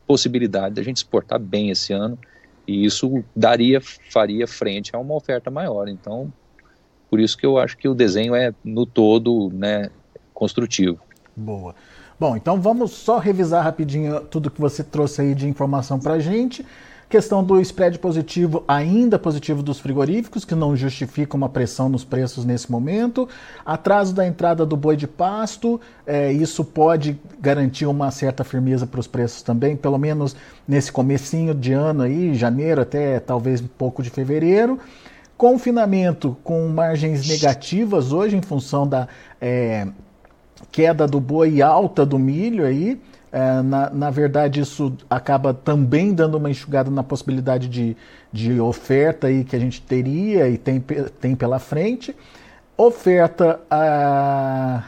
possibilidade 0.07 0.75
da 0.75 0.83
gente 0.83 0.97
exportar 0.97 1.39
bem 1.39 1.71
esse 1.71 1.93
ano 1.93 2.19
e 2.67 2.85
isso 2.85 3.25
daria, 3.35 3.81
faria 3.81 4.47
frente 4.47 4.95
a 4.95 4.99
uma 4.99 5.15
oferta 5.15 5.51
maior. 5.51 5.89
Então, 5.89 6.33
por 7.09 7.21
isso 7.21 7.37
que 7.37 7.47
eu 7.47 7.59
acho 7.59 7.77
que 7.77 7.89
o 7.89 7.95
desenho 7.95 8.35
é, 8.35 8.53
no 8.65 8.85
todo, 8.85 9.51
né, 9.51 9.91
construtivo. 10.35 11.01
Boa. 11.37 11.75
Bom, 12.21 12.37
então 12.37 12.61
vamos 12.61 12.91
só 12.91 13.19
revisar 13.19 13.63
rapidinho 13.63 14.21
tudo 14.23 14.51
que 14.51 14.61
você 14.61 14.83
trouxe 14.83 15.21
aí 15.21 15.35
de 15.37 15.47
informação 15.47 16.01
para 16.01 16.15
a 16.15 16.19
gente. 16.19 16.67
Questão 17.09 17.45
do 17.45 17.61
spread 17.61 17.99
positivo, 18.01 18.65
ainda 18.67 19.19
positivo 19.21 19.63
dos 19.63 19.79
frigoríficos, 19.79 20.45
que 20.45 20.55
não 20.55 20.77
justifica 20.77 21.37
uma 21.37 21.49
pressão 21.49 21.89
nos 21.89 22.05
preços 22.05 22.45
nesse 22.45 22.71
momento. 22.71 23.29
Atraso 23.65 24.13
da 24.13 24.27
entrada 24.27 24.67
do 24.67 24.77
boi 24.77 24.97
de 24.97 25.07
pasto, 25.07 25.81
é, 26.05 26.33
isso 26.33 26.65
pode 26.65 27.19
garantir 27.41 27.87
uma 27.87 28.11
certa 28.11 28.43
firmeza 28.43 28.85
para 28.85 28.99
os 28.99 29.07
preços 29.07 29.41
também, 29.41 29.77
pelo 29.77 29.97
menos 29.97 30.35
nesse 30.67 30.91
comecinho 30.91 31.55
de 31.55 31.73
ano 31.73 32.03
aí, 32.03 32.35
janeiro 32.35 32.83
até 32.83 33.21
talvez 33.21 33.61
um 33.61 33.69
pouco 33.69 34.03
de 34.03 34.11
fevereiro. 34.11 34.79
Confinamento 35.37 36.37
com 36.43 36.69
margens 36.69 37.29
negativas 37.29 38.13
hoje 38.13 38.37
em 38.37 38.43
função 38.43 38.87
da 38.87 39.07
é, 39.41 39.87
queda 40.71 41.07
do 41.07 41.21
boi 41.21 41.63
alta 41.63 42.05
do 42.05 42.19
milho 42.19 42.65
aí. 42.65 43.01
É, 43.31 43.61
na, 43.63 43.91
na, 43.91 44.11
verdade, 44.11 44.61
isso 44.61 44.97
acaba 45.09 45.53
também 45.53 46.15
dando 46.15 46.39
uma 46.39 46.51
enxugada 46.51 46.91
na 46.91 47.03
possibilidade 47.03 47.69
de, 47.69 47.97
de 48.33 48.59
oferta 48.61 49.27
aí 49.27 49.45
que 49.45 49.55
a 49.55 49.59
gente 49.59 49.83
teria 49.83 50.49
e 50.49 50.57
tem, 50.57 50.81
tem 51.21 51.37
pela 51.37 51.59
frente. 51.59 52.17
Oferta, 52.77 53.61
ah, 53.71 54.83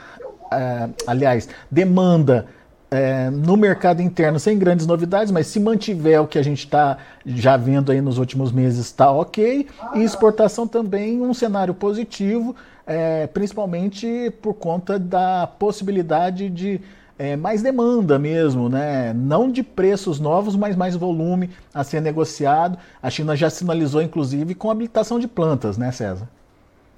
ah, 0.50 0.88
aliás, 1.06 1.48
demanda 1.70 2.46
é, 2.90 3.30
no 3.30 3.56
mercado 3.56 4.02
interno 4.02 4.40
sem 4.40 4.58
grandes 4.58 4.86
novidades, 4.86 5.30
mas 5.30 5.46
se 5.46 5.60
mantiver 5.60 6.20
o 6.20 6.26
que 6.26 6.38
a 6.38 6.42
gente 6.42 6.60
está 6.60 6.98
já 7.24 7.56
vendo 7.56 7.92
aí 7.92 8.00
nos 8.00 8.18
últimos 8.18 8.50
meses, 8.50 8.86
está 8.86 9.10
ok. 9.10 9.66
E 9.94 10.02
exportação 10.02 10.66
também 10.66 11.20
um 11.20 11.32
cenário 11.32 11.72
positivo, 11.72 12.56
é, 12.90 13.28
principalmente 13.28 14.32
por 14.42 14.54
conta 14.54 14.98
da 14.98 15.46
possibilidade 15.46 16.50
de 16.50 16.80
é, 17.16 17.36
mais 17.36 17.62
demanda 17.62 18.18
mesmo, 18.18 18.68
né? 18.68 19.12
Não 19.12 19.48
de 19.48 19.62
preços 19.62 20.18
novos, 20.18 20.56
mas 20.56 20.74
mais 20.74 20.96
volume 20.96 21.50
a 21.72 21.84
ser 21.84 22.00
negociado. 22.00 22.76
A 23.00 23.08
China 23.08 23.36
já 23.36 23.48
sinalizou, 23.48 24.02
inclusive, 24.02 24.56
com 24.56 24.72
habilitação 24.72 25.20
de 25.20 25.28
plantas, 25.28 25.78
né, 25.78 25.92
César? 25.92 26.28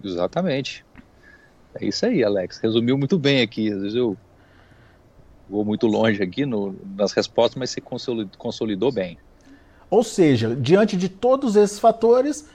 Exatamente. 0.03 0.83
É 1.75 1.85
isso 1.85 2.07
aí, 2.07 2.25
Alex. 2.25 2.59
Resumiu 2.59 2.97
muito 2.97 3.19
bem 3.19 3.43
aqui. 3.43 3.71
Às 3.71 3.83
vezes 3.83 3.95
eu 3.95 4.17
vou 5.51 5.63
muito 5.63 5.87
longe 5.87 6.23
aqui 6.23 6.47
no, 6.47 6.75
nas 6.97 7.13
respostas, 7.13 7.59
mas 7.59 7.69
você 7.69 7.83
consolidou, 7.83 8.39
consolidou 8.39 8.91
bem. 8.91 9.19
Ou 9.91 10.03
seja, 10.03 10.57
diante 10.57 10.97
de 10.97 11.11
todos 11.11 11.55
esses 11.55 11.79
fatores, 11.79 12.49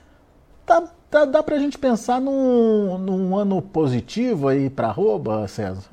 tá, 0.66 0.92
tá, 1.10 1.26
dá 1.26 1.42
para 1.44 1.56
a 1.56 1.60
gente 1.60 1.78
pensar 1.78 2.20
num, 2.22 2.98
num 2.98 3.38
ano 3.38 3.62
positivo 3.62 4.48
aí 4.48 4.70
para 4.70 4.88
arroba, 4.88 5.48
César? 5.48 5.90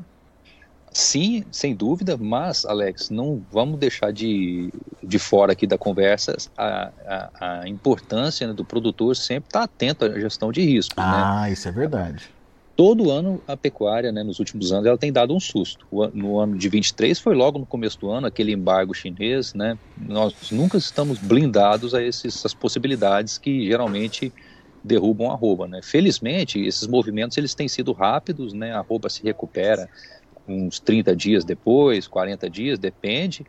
Sim, 0.92 1.44
sem 1.50 1.74
dúvida, 1.74 2.16
mas, 2.16 2.64
Alex, 2.64 3.10
não 3.10 3.42
vamos 3.50 3.80
deixar 3.80 4.12
de, 4.12 4.72
de 5.02 5.18
fora 5.18 5.52
aqui 5.52 5.66
da 5.66 5.76
conversa 5.76 6.36
a, 6.56 6.92
a, 7.04 7.60
a 7.60 7.68
importância 7.68 8.46
né, 8.46 8.52
do 8.52 8.64
produtor 8.64 9.16
sempre 9.16 9.48
estar 9.48 9.60
tá 9.60 9.64
atento 9.64 10.04
à 10.04 10.20
gestão 10.20 10.52
de 10.52 10.60
risco. 10.60 10.94
Né? 10.96 11.04
Ah, 11.04 11.42
né? 11.42 11.52
isso 11.52 11.68
é 11.68 11.72
verdade 11.72 12.30
todo 12.76 13.10
ano 13.10 13.40
a 13.46 13.56
pecuária, 13.56 14.10
né, 14.10 14.22
nos 14.22 14.38
últimos 14.38 14.72
anos, 14.72 14.86
ela 14.86 14.98
tem 14.98 15.12
dado 15.12 15.34
um 15.34 15.40
susto. 15.40 15.86
No 16.12 16.38
ano 16.38 16.56
de 16.58 16.68
23 16.68 17.18
foi 17.18 17.34
logo 17.34 17.58
no 17.58 17.66
começo 17.66 17.98
do 18.00 18.10
ano, 18.10 18.26
aquele 18.26 18.52
embargo 18.52 18.94
chinês, 18.94 19.54
né? 19.54 19.78
Nós 19.96 20.50
nunca 20.50 20.76
estamos 20.76 21.18
blindados 21.18 21.94
a 21.94 22.02
esses, 22.02 22.36
essas 22.36 22.52
possibilidades 22.52 23.38
que 23.38 23.66
geralmente 23.66 24.32
derrubam 24.84 25.30
a 25.30 25.32
arroba, 25.32 25.66
né? 25.66 25.80
Felizmente, 25.82 26.60
esses 26.60 26.86
movimentos 26.86 27.38
eles 27.38 27.54
têm 27.54 27.66
sido 27.66 27.92
rápidos, 27.92 28.52
né? 28.52 28.72
A 28.72 28.80
arroba 28.80 29.08
se 29.08 29.22
recupera 29.22 29.88
uns 30.46 30.78
30 30.78 31.16
dias 31.16 31.44
depois, 31.44 32.06
40 32.06 32.50
dias, 32.50 32.78
depende. 32.78 33.46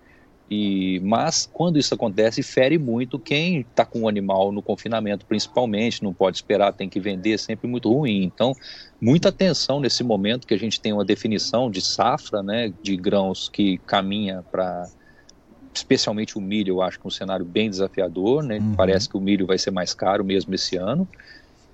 E, 0.50 1.02
mas 1.04 1.50
quando 1.52 1.80
isso 1.80 1.93
acontece, 1.93 2.43
fere 2.43 2.78
muito 2.78 3.17
quem 3.17 3.62
está 3.62 3.84
com 3.84 4.04
o 4.04 4.08
animal 4.08 4.52
no 4.52 4.62
confinamento, 4.62 5.26
principalmente, 5.26 6.04
não 6.04 6.13
pode 6.13 6.38
esperar, 6.38 6.71
tem 6.71 6.88
que 6.88 7.00
vender, 7.00 7.34
é 7.34 7.38
sempre 7.38 7.67
muito 7.67 7.91
ruim. 7.91 8.24
Então, 8.24 8.54
muita 9.02 9.30
atenção 9.30 9.80
nesse 9.80 10.04
momento 10.04 10.45
que 10.45 10.54
a 10.54 10.60
gente 10.60 10.80
tem 10.80 10.93
uma 10.93 11.04
definição 11.04 11.69
de 11.69 11.82
safra, 11.82 12.43
né, 12.43 12.71
de 12.82 12.95
grãos 12.95 13.50
que 13.50 13.80
caminha 13.80 14.43
para 14.52 14.88
especialmente 15.78 16.38
o 16.38 16.42
milho, 16.42 16.76
eu 16.76 16.82
acho 16.82 17.00
que 17.00 17.06
é 17.06 17.08
um 17.08 17.12
cenário 17.12 17.46
bem 17.46 17.70
desafiador, 17.70 18.44
né? 18.44 18.58
Uhum. 18.60 18.76
Parece 18.76 19.10
que 19.10 19.18
o 19.18 19.22
milho 19.22 19.46
vai 19.46 19.58
ser 19.58 19.72
mais 19.72 19.94
caro 19.94 20.24
mesmo 20.24 20.54
esse 20.54 20.76
ano. 20.76 21.08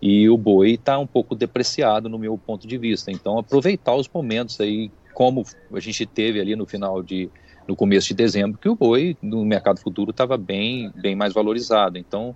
E 0.02 0.28
o 0.30 0.38
boi 0.38 0.72
está 0.72 0.98
um 0.98 1.06
pouco 1.06 1.36
depreciado 1.36 2.10
no 2.10 2.18
meu 2.18 2.38
ponto 2.38 2.68
de 2.68 2.78
vista. 2.78 3.12
Então, 3.12 3.38
aproveitar 3.38 3.96
os 3.96 4.10
momentos 4.12 4.60
aí, 4.60 4.92
como 5.14 5.44
a 5.72 5.80
gente 5.80 6.06
teve 6.06 6.40
ali 6.40 6.56
no 6.56 6.66
final 6.66 7.04
de 7.04 7.30
no 7.68 7.76
começo 7.76 8.08
de 8.08 8.16
dezembro 8.16 8.58
que 8.58 8.68
o 8.68 8.76
boi 8.76 9.16
no 9.22 9.46
mercado 9.46 9.80
futuro 9.80 10.10
estava 10.10 10.36
bem, 10.36 10.92
bem 10.96 11.16
mais 11.16 11.34
valorizado. 11.34 11.98
Então, 11.98 12.36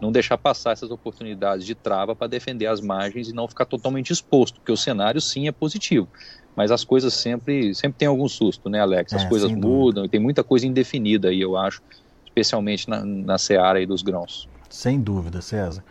não 0.00 0.10
deixar 0.10 0.38
passar 0.38 0.72
essas 0.72 0.90
oportunidades 0.90 1.64
de 1.64 1.74
trava 1.74 2.16
para 2.16 2.26
defender 2.26 2.66
as 2.66 2.80
margens 2.80 3.28
e 3.28 3.32
não 3.32 3.46
ficar 3.46 3.66
totalmente 3.66 4.10
exposto, 4.10 4.58
porque 4.58 4.72
o 4.72 4.76
cenário 4.76 5.20
sim 5.20 5.46
é 5.46 5.52
positivo. 5.52 6.08
Mas 6.54 6.70
as 6.70 6.84
coisas 6.84 7.14
sempre, 7.14 7.74
sempre 7.74 7.98
tem 7.98 8.08
algum 8.08 8.28
susto, 8.28 8.68
né, 8.68 8.80
Alex? 8.80 9.12
As 9.14 9.24
é, 9.24 9.28
coisas 9.28 9.50
mudam 9.50 10.04
e 10.04 10.08
tem 10.08 10.20
muita 10.20 10.44
coisa 10.44 10.66
indefinida 10.66 11.28
aí, 11.28 11.40
eu 11.40 11.56
acho, 11.56 11.82
especialmente 12.24 12.88
na, 12.88 13.04
na 13.04 13.38
seara 13.38 13.78
aí 13.78 13.86
dos 13.86 14.02
grãos. 14.02 14.48
Sem 14.68 15.00
dúvida, 15.00 15.40
César. 15.40 15.82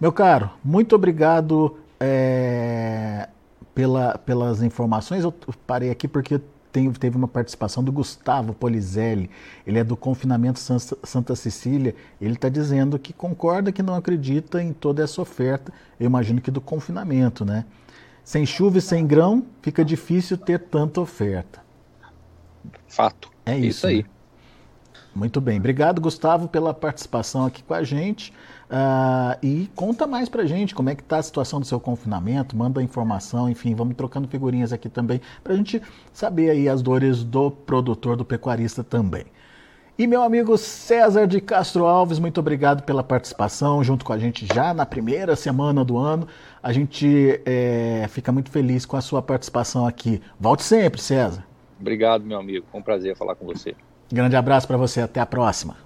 Meu 0.00 0.12
caro, 0.12 0.50
muito 0.64 0.94
obrigado 0.94 1.76
é, 1.98 3.28
pela, 3.74 4.18
pelas 4.18 4.62
informações. 4.62 5.24
Eu 5.24 5.34
parei 5.66 5.90
aqui 5.90 6.06
porque 6.06 6.40
tem, 6.76 6.92
teve 6.92 7.16
uma 7.16 7.26
participação 7.26 7.82
do 7.82 7.90
Gustavo 7.90 8.52
Polizelli, 8.52 9.30
ele 9.66 9.78
é 9.78 9.84
do 9.84 9.96
Confinamento 9.96 10.58
Santa 10.58 11.34
Cecília, 11.34 11.94
ele 12.20 12.34
está 12.34 12.50
dizendo 12.50 12.98
que 12.98 13.14
concorda 13.14 13.72
que 13.72 13.82
não 13.82 13.94
acredita 13.94 14.62
em 14.62 14.74
toda 14.74 15.02
essa 15.02 15.22
oferta, 15.22 15.72
eu 15.98 16.04
imagino 16.04 16.40
que 16.40 16.50
do 16.50 16.60
confinamento, 16.60 17.46
né? 17.46 17.64
Sem 18.26 18.44
chuva 18.44 18.78
e 18.78 18.80
sem 18.80 19.06
grão, 19.06 19.46
fica 19.62 19.84
difícil 19.84 20.36
ter 20.36 20.58
tanta 20.58 21.00
oferta. 21.00 21.60
Fato. 22.88 23.30
É 23.46 23.56
isso, 23.56 23.68
isso 23.68 23.86
aí. 23.86 24.02
Né? 24.02 24.08
Muito 25.14 25.40
bem. 25.40 25.58
Obrigado, 25.58 26.00
Gustavo, 26.00 26.48
pela 26.48 26.74
participação 26.74 27.46
aqui 27.46 27.62
com 27.62 27.72
a 27.72 27.84
gente. 27.84 28.32
Uh, 28.68 29.38
e 29.40 29.70
conta 29.76 30.08
mais 30.08 30.28
pra 30.28 30.44
gente 30.44 30.74
como 30.74 30.90
é 30.90 30.96
que 30.96 31.04
tá 31.04 31.18
a 31.18 31.22
situação 31.22 31.60
do 31.60 31.66
seu 31.66 31.78
confinamento, 31.78 32.56
manda 32.56 32.82
informação, 32.82 33.48
enfim, 33.48 33.76
vamos 33.76 33.94
trocando 33.94 34.26
figurinhas 34.26 34.72
aqui 34.72 34.88
também 34.88 35.20
pra 35.44 35.54
gente 35.54 35.80
saber 36.12 36.50
aí 36.50 36.68
as 36.68 36.82
dores 36.82 37.22
do 37.22 37.48
produtor, 37.48 38.16
do 38.16 38.24
pecuarista 38.24 38.82
também. 38.82 39.24
E 39.98 40.06
meu 40.06 40.22
amigo 40.22 40.58
César 40.58 41.26
de 41.26 41.40
Castro 41.40 41.86
Alves, 41.86 42.18
muito 42.18 42.38
obrigado 42.38 42.82
pela 42.82 43.02
participação 43.02 43.82
junto 43.82 44.04
com 44.04 44.12
a 44.12 44.18
gente 44.18 44.46
já 44.54 44.74
na 44.74 44.84
primeira 44.84 45.34
semana 45.34 45.82
do 45.82 45.96
ano. 45.96 46.28
A 46.62 46.70
gente 46.70 47.40
é, 47.46 48.06
fica 48.10 48.30
muito 48.30 48.50
feliz 48.50 48.84
com 48.84 48.98
a 48.98 49.00
sua 49.00 49.22
participação 49.22 49.86
aqui. 49.86 50.20
Volte 50.38 50.64
sempre, 50.64 51.00
César. 51.00 51.42
Obrigado, 51.80 52.26
meu 52.26 52.38
amigo. 52.38 52.66
Foi 52.70 52.78
um 52.78 52.82
prazer 52.82 53.16
falar 53.16 53.36
com 53.36 53.46
você. 53.46 53.74
Grande 54.12 54.36
abraço 54.36 54.66
para 54.66 54.76
você. 54.76 55.00
Até 55.00 55.18
a 55.18 55.24
próxima. 55.24 55.78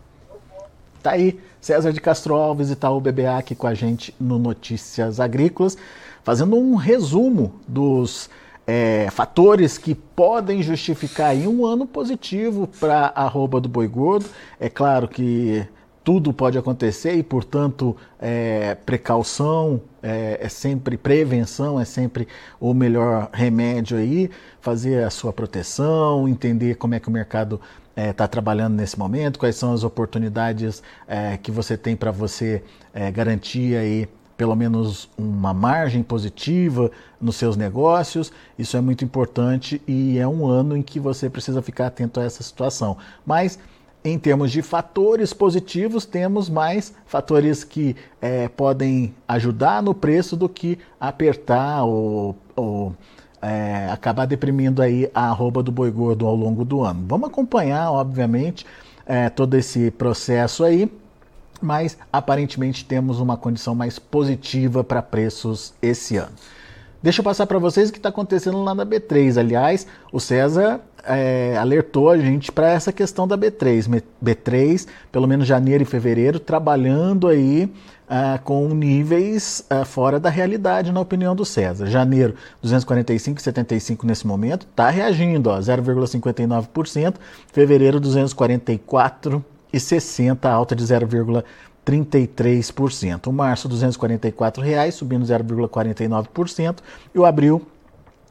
Tá 1.01 1.13
aí, 1.13 1.39
César 1.61 1.93
de 1.93 2.01
Castro 2.01 2.35
Alves 2.35 2.69
e 2.69 2.73
Itaú 2.73 3.01
BBA 3.01 3.39
aqui 3.39 3.55
com 3.55 3.69
a 3.69 3.75
gente 3.75 4.13
no 4.19 4.41
Notícias 4.41 5.21
Agrícolas, 5.21 5.79
fazendo 6.25 6.57
um 6.57 6.75
resumo 6.75 7.61
dos 7.67 8.29
é, 8.73 9.09
fatores 9.11 9.77
que 9.77 9.97
podem 9.97 10.63
justificar 10.63 11.35
um 11.35 11.67
ano 11.67 11.89
positivo 11.89 12.69
para 12.79 13.07
a 13.17 13.25
arroba 13.25 13.61
do 13.61 13.69
boi 13.69 13.89
gordo. 13.89 14.27
É 14.61 14.69
claro 14.69 15.09
que 15.09 15.67
tudo 16.05 16.33
pode 16.33 16.57
acontecer 16.57 17.17
e, 17.17 17.23
portanto, 17.25 17.97
é, 18.21 18.77
precaução 18.77 19.81
é, 20.01 20.39
é, 20.41 20.49
sempre 20.49 20.97
prevenção, 20.97 21.81
é 21.81 21.85
sempre 21.85 22.29
o 22.61 22.73
melhor 22.73 23.29
remédio 23.33 23.99
aí, 23.99 24.31
fazer 24.61 25.03
a 25.03 25.11
sua 25.11 25.33
proteção, 25.33 26.29
entender 26.29 26.77
como 26.77 26.95
é 26.95 27.01
que 27.01 27.09
o 27.09 27.13
mercado 27.13 27.61
está 27.89 28.03
é, 28.03 28.13
tá 28.13 28.29
trabalhando 28.29 28.77
nesse 28.77 28.97
momento, 28.97 29.37
quais 29.37 29.57
são 29.57 29.73
as 29.73 29.83
oportunidades 29.83 30.81
é, 31.09 31.37
que 31.37 31.51
você 31.51 31.77
tem 31.77 31.97
para 31.97 32.13
você 32.13 32.63
é, 32.95 33.11
garantir 33.11 33.77
aí 33.77 34.09
pelo 34.41 34.57
menos 34.57 35.07
uma 35.19 35.53
margem 35.53 36.03
positiva 36.03 36.91
nos 37.21 37.37
seus 37.37 37.59
negócios. 37.59 38.33
Isso 38.59 38.75
é 38.75 38.81
muito 38.81 39.05
importante 39.05 39.83
e 39.87 40.19
é 40.19 40.27
um 40.27 40.47
ano 40.47 40.75
em 40.75 40.81
que 40.81 40.99
você 40.99 41.29
precisa 41.29 41.61
ficar 41.61 41.89
atento 41.89 42.19
a 42.19 42.25
essa 42.25 42.43
situação. 42.43 42.97
Mas 43.27 43.59
em 44.03 44.19
termos 44.19 44.51
de 44.51 44.63
fatores 44.63 45.35
positivos, 45.35 46.07
temos 46.07 46.49
mais 46.49 46.95
fatores 47.05 47.65
que 47.65 47.95
é, 48.19 48.49
podem 48.49 49.15
ajudar 49.29 49.83
no 49.83 49.93
preço 49.93 50.35
do 50.39 50.49
que 50.49 50.79
apertar 50.99 51.85
ou, 51.85 52.35
ou 52.57 52.95
é, 53.43 53.91
acabar 53.93 54.25
deprimindo 54.25 54.81
aí 54.81 55.11
a 55.15 55.29
arroba 55.29 55.63
do 55.63 55.71
boi 55.71 55.91
gordo 55.91 56.27
ao 56.27 56.35
longo 56.35 56.65
do 56.65 56.83
ano. 56.83 57.05
Vamos 57.07 57.29
acompanhar, 57.29 57.93
obviamente, 57.93 58.65
é, 59.05 59.29
todo 59.29 59.55
esse 59.55 59.91
processo 59.91 60.65
aí, 60.65 60.91
mas 61.61 61.97
aparentemente 62.13 62.85
temos 62.85 63.21
uma 63.21 63.37
condição 63.37 63.75
mais 63.75 63.99
positiva 63.99 64.83
para 64.83 65.03
preços 65.03 65.73
esse 65.81 66.17
ano. 66.17 66.33
Deixa 67.03 67.21
eu 67.21 67.25
passar 67.25 67.47
para 67.47 67.59
vocês 67.59 67.89
o 67.89 67.93
que 67.93 67.99
está 67.99 68.11
acontecendo 68.11 68.63
lá 68.63 68.75
na 68.75 68.85
B3. 68.85 69.39
Aliás, 69.39 69.87
o 70.13 70.21
César 70.21 70.81
é, 71.03 71.57
alertou 71.57 72.11
a 72.11 72.19
gente 72.19 72.53
para 72.53 72.71
essa 72.71 72.93
questão 72.93 73.27
da 73.27 73.39
B3. 73.39 74.03
B3, 74.23 74.87
pelo 75.11 75.27
menos 75.27 75.47
janeiro 75.47 75.83
e 75.83 75.87
fevereiro, 75.87 76.39
trabalhando 76.39 77.27
aí 77.27 77.73
uh, 78.11 78.43
com 78.43 78.69
níveis 78.69 79.65
uh, 79.71 79.85
fora 79.87 80.21
da 80.21 80.29
realidade, 80.29 80.93
na 80.93 81.01
opinião 81.01 81.35
do 81.35 81.45
César. 81.45 81.87
Janeiro, 81.87 82.35
245,75 82.63 84.05
nesse 84.05 84.27
momento, 84.27 84.67
está 84.71 84.91
reagindo, 84.91 85.49
0,59%. 85.51 87.15
Fevereiro, 87.53 87.99
244,60, 89.73 90.51
alta 90.51 90.75
de 90.75 90.85
0,33%. 90.85 93.27
O 93.27 93.33
março, 93.33 93.69
244 93.69 94.63
reais, 94.63 94.95
subindo 94.95 95.25
0,49%. 95.25 96.81
E 97.15 97.19
o 97.19 97.25
abril, 97.25 97.67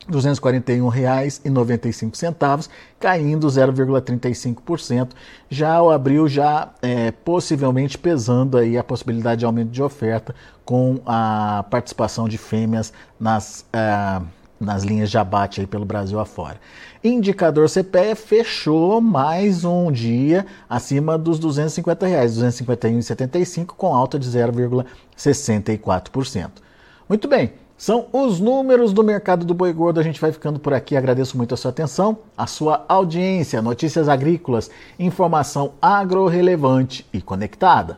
R$ 0.07 0.13
241,95, 0.13 2.69
caindo 2.99 3.47
0,35%. 3.47 5.09
Já 5.49 5.81
o 5.81 5.89
abril 5.89 6.27
já 6.27 6.69
é, 6.81 7.11
possivelmente 7.11 7.97
pesando 7.97 8.57
aí 8.57 8.77
a 8.77 8.83
possibilidade 8.83 9.39
de 9.39 9.45
aumento 9.45 9.69
de 9.69 9.81
oferta 9.81 10.35
com 10.65 10.99
a 11.05 11.63
participação 11.69 12.27
de 12.27 12.37
fêmeas 12.37 12.91
nas, 13.19 13.65
é, 13.73 14.21
nas 14.59 14.83
linhas 14.83 15.09
de 15.09 15.17
abate 15.17 15.61
aí 15.61 15.67
pelo 15.67 15.85
Brasil 15.85 16.19
afora. 16.19 16.59
Indicador 17.03 17.69
CPE 17.69 18.15
fechou 18.15 18.99
mais 18.99 19.63
um 19.63 19.89
dia 19.91 20.45
acima 20.69 21.17
dos 21.17 21.39
250 21.39 22.05
reais, 22.05 22.37
251,75 22.37 23.67
com 23.67 23.95
alta 23.95 24.19
de 24.19 24.29
0,64%. 24.29 26.49
Muito 27.07 27.27
bem, 27.27 27.53
são 27.79 28.07
os 28.11 28.41
números 28.41 28.91
do 28.91 29.01
mercado 29.01 29.45
do 29.45 29.53
boi 29.53 29.71
gordo. 29.71 30.01
A 30.01 30.03
gente 30.03 30.19
vai 30.19 30.33
ficando 30.33 30.59
por 30.59 30.73
aqui. 30.73 30.97
Agradeço 30.97 31.37
muito 31.37 31.53
a 31.53 31.57
sua 31.57 31.71
atenção, 31.71 32.17
a 32.37 32.45
sua 32.45 32.83
audiência, 32.89 33.61
notícias 33.61 34.09
agrícolas, 34.09 34.69
informação 34.99 35.71
agro-relevante 35.81 37.05
e 37.13 37.21
conectada. 37.21 37.97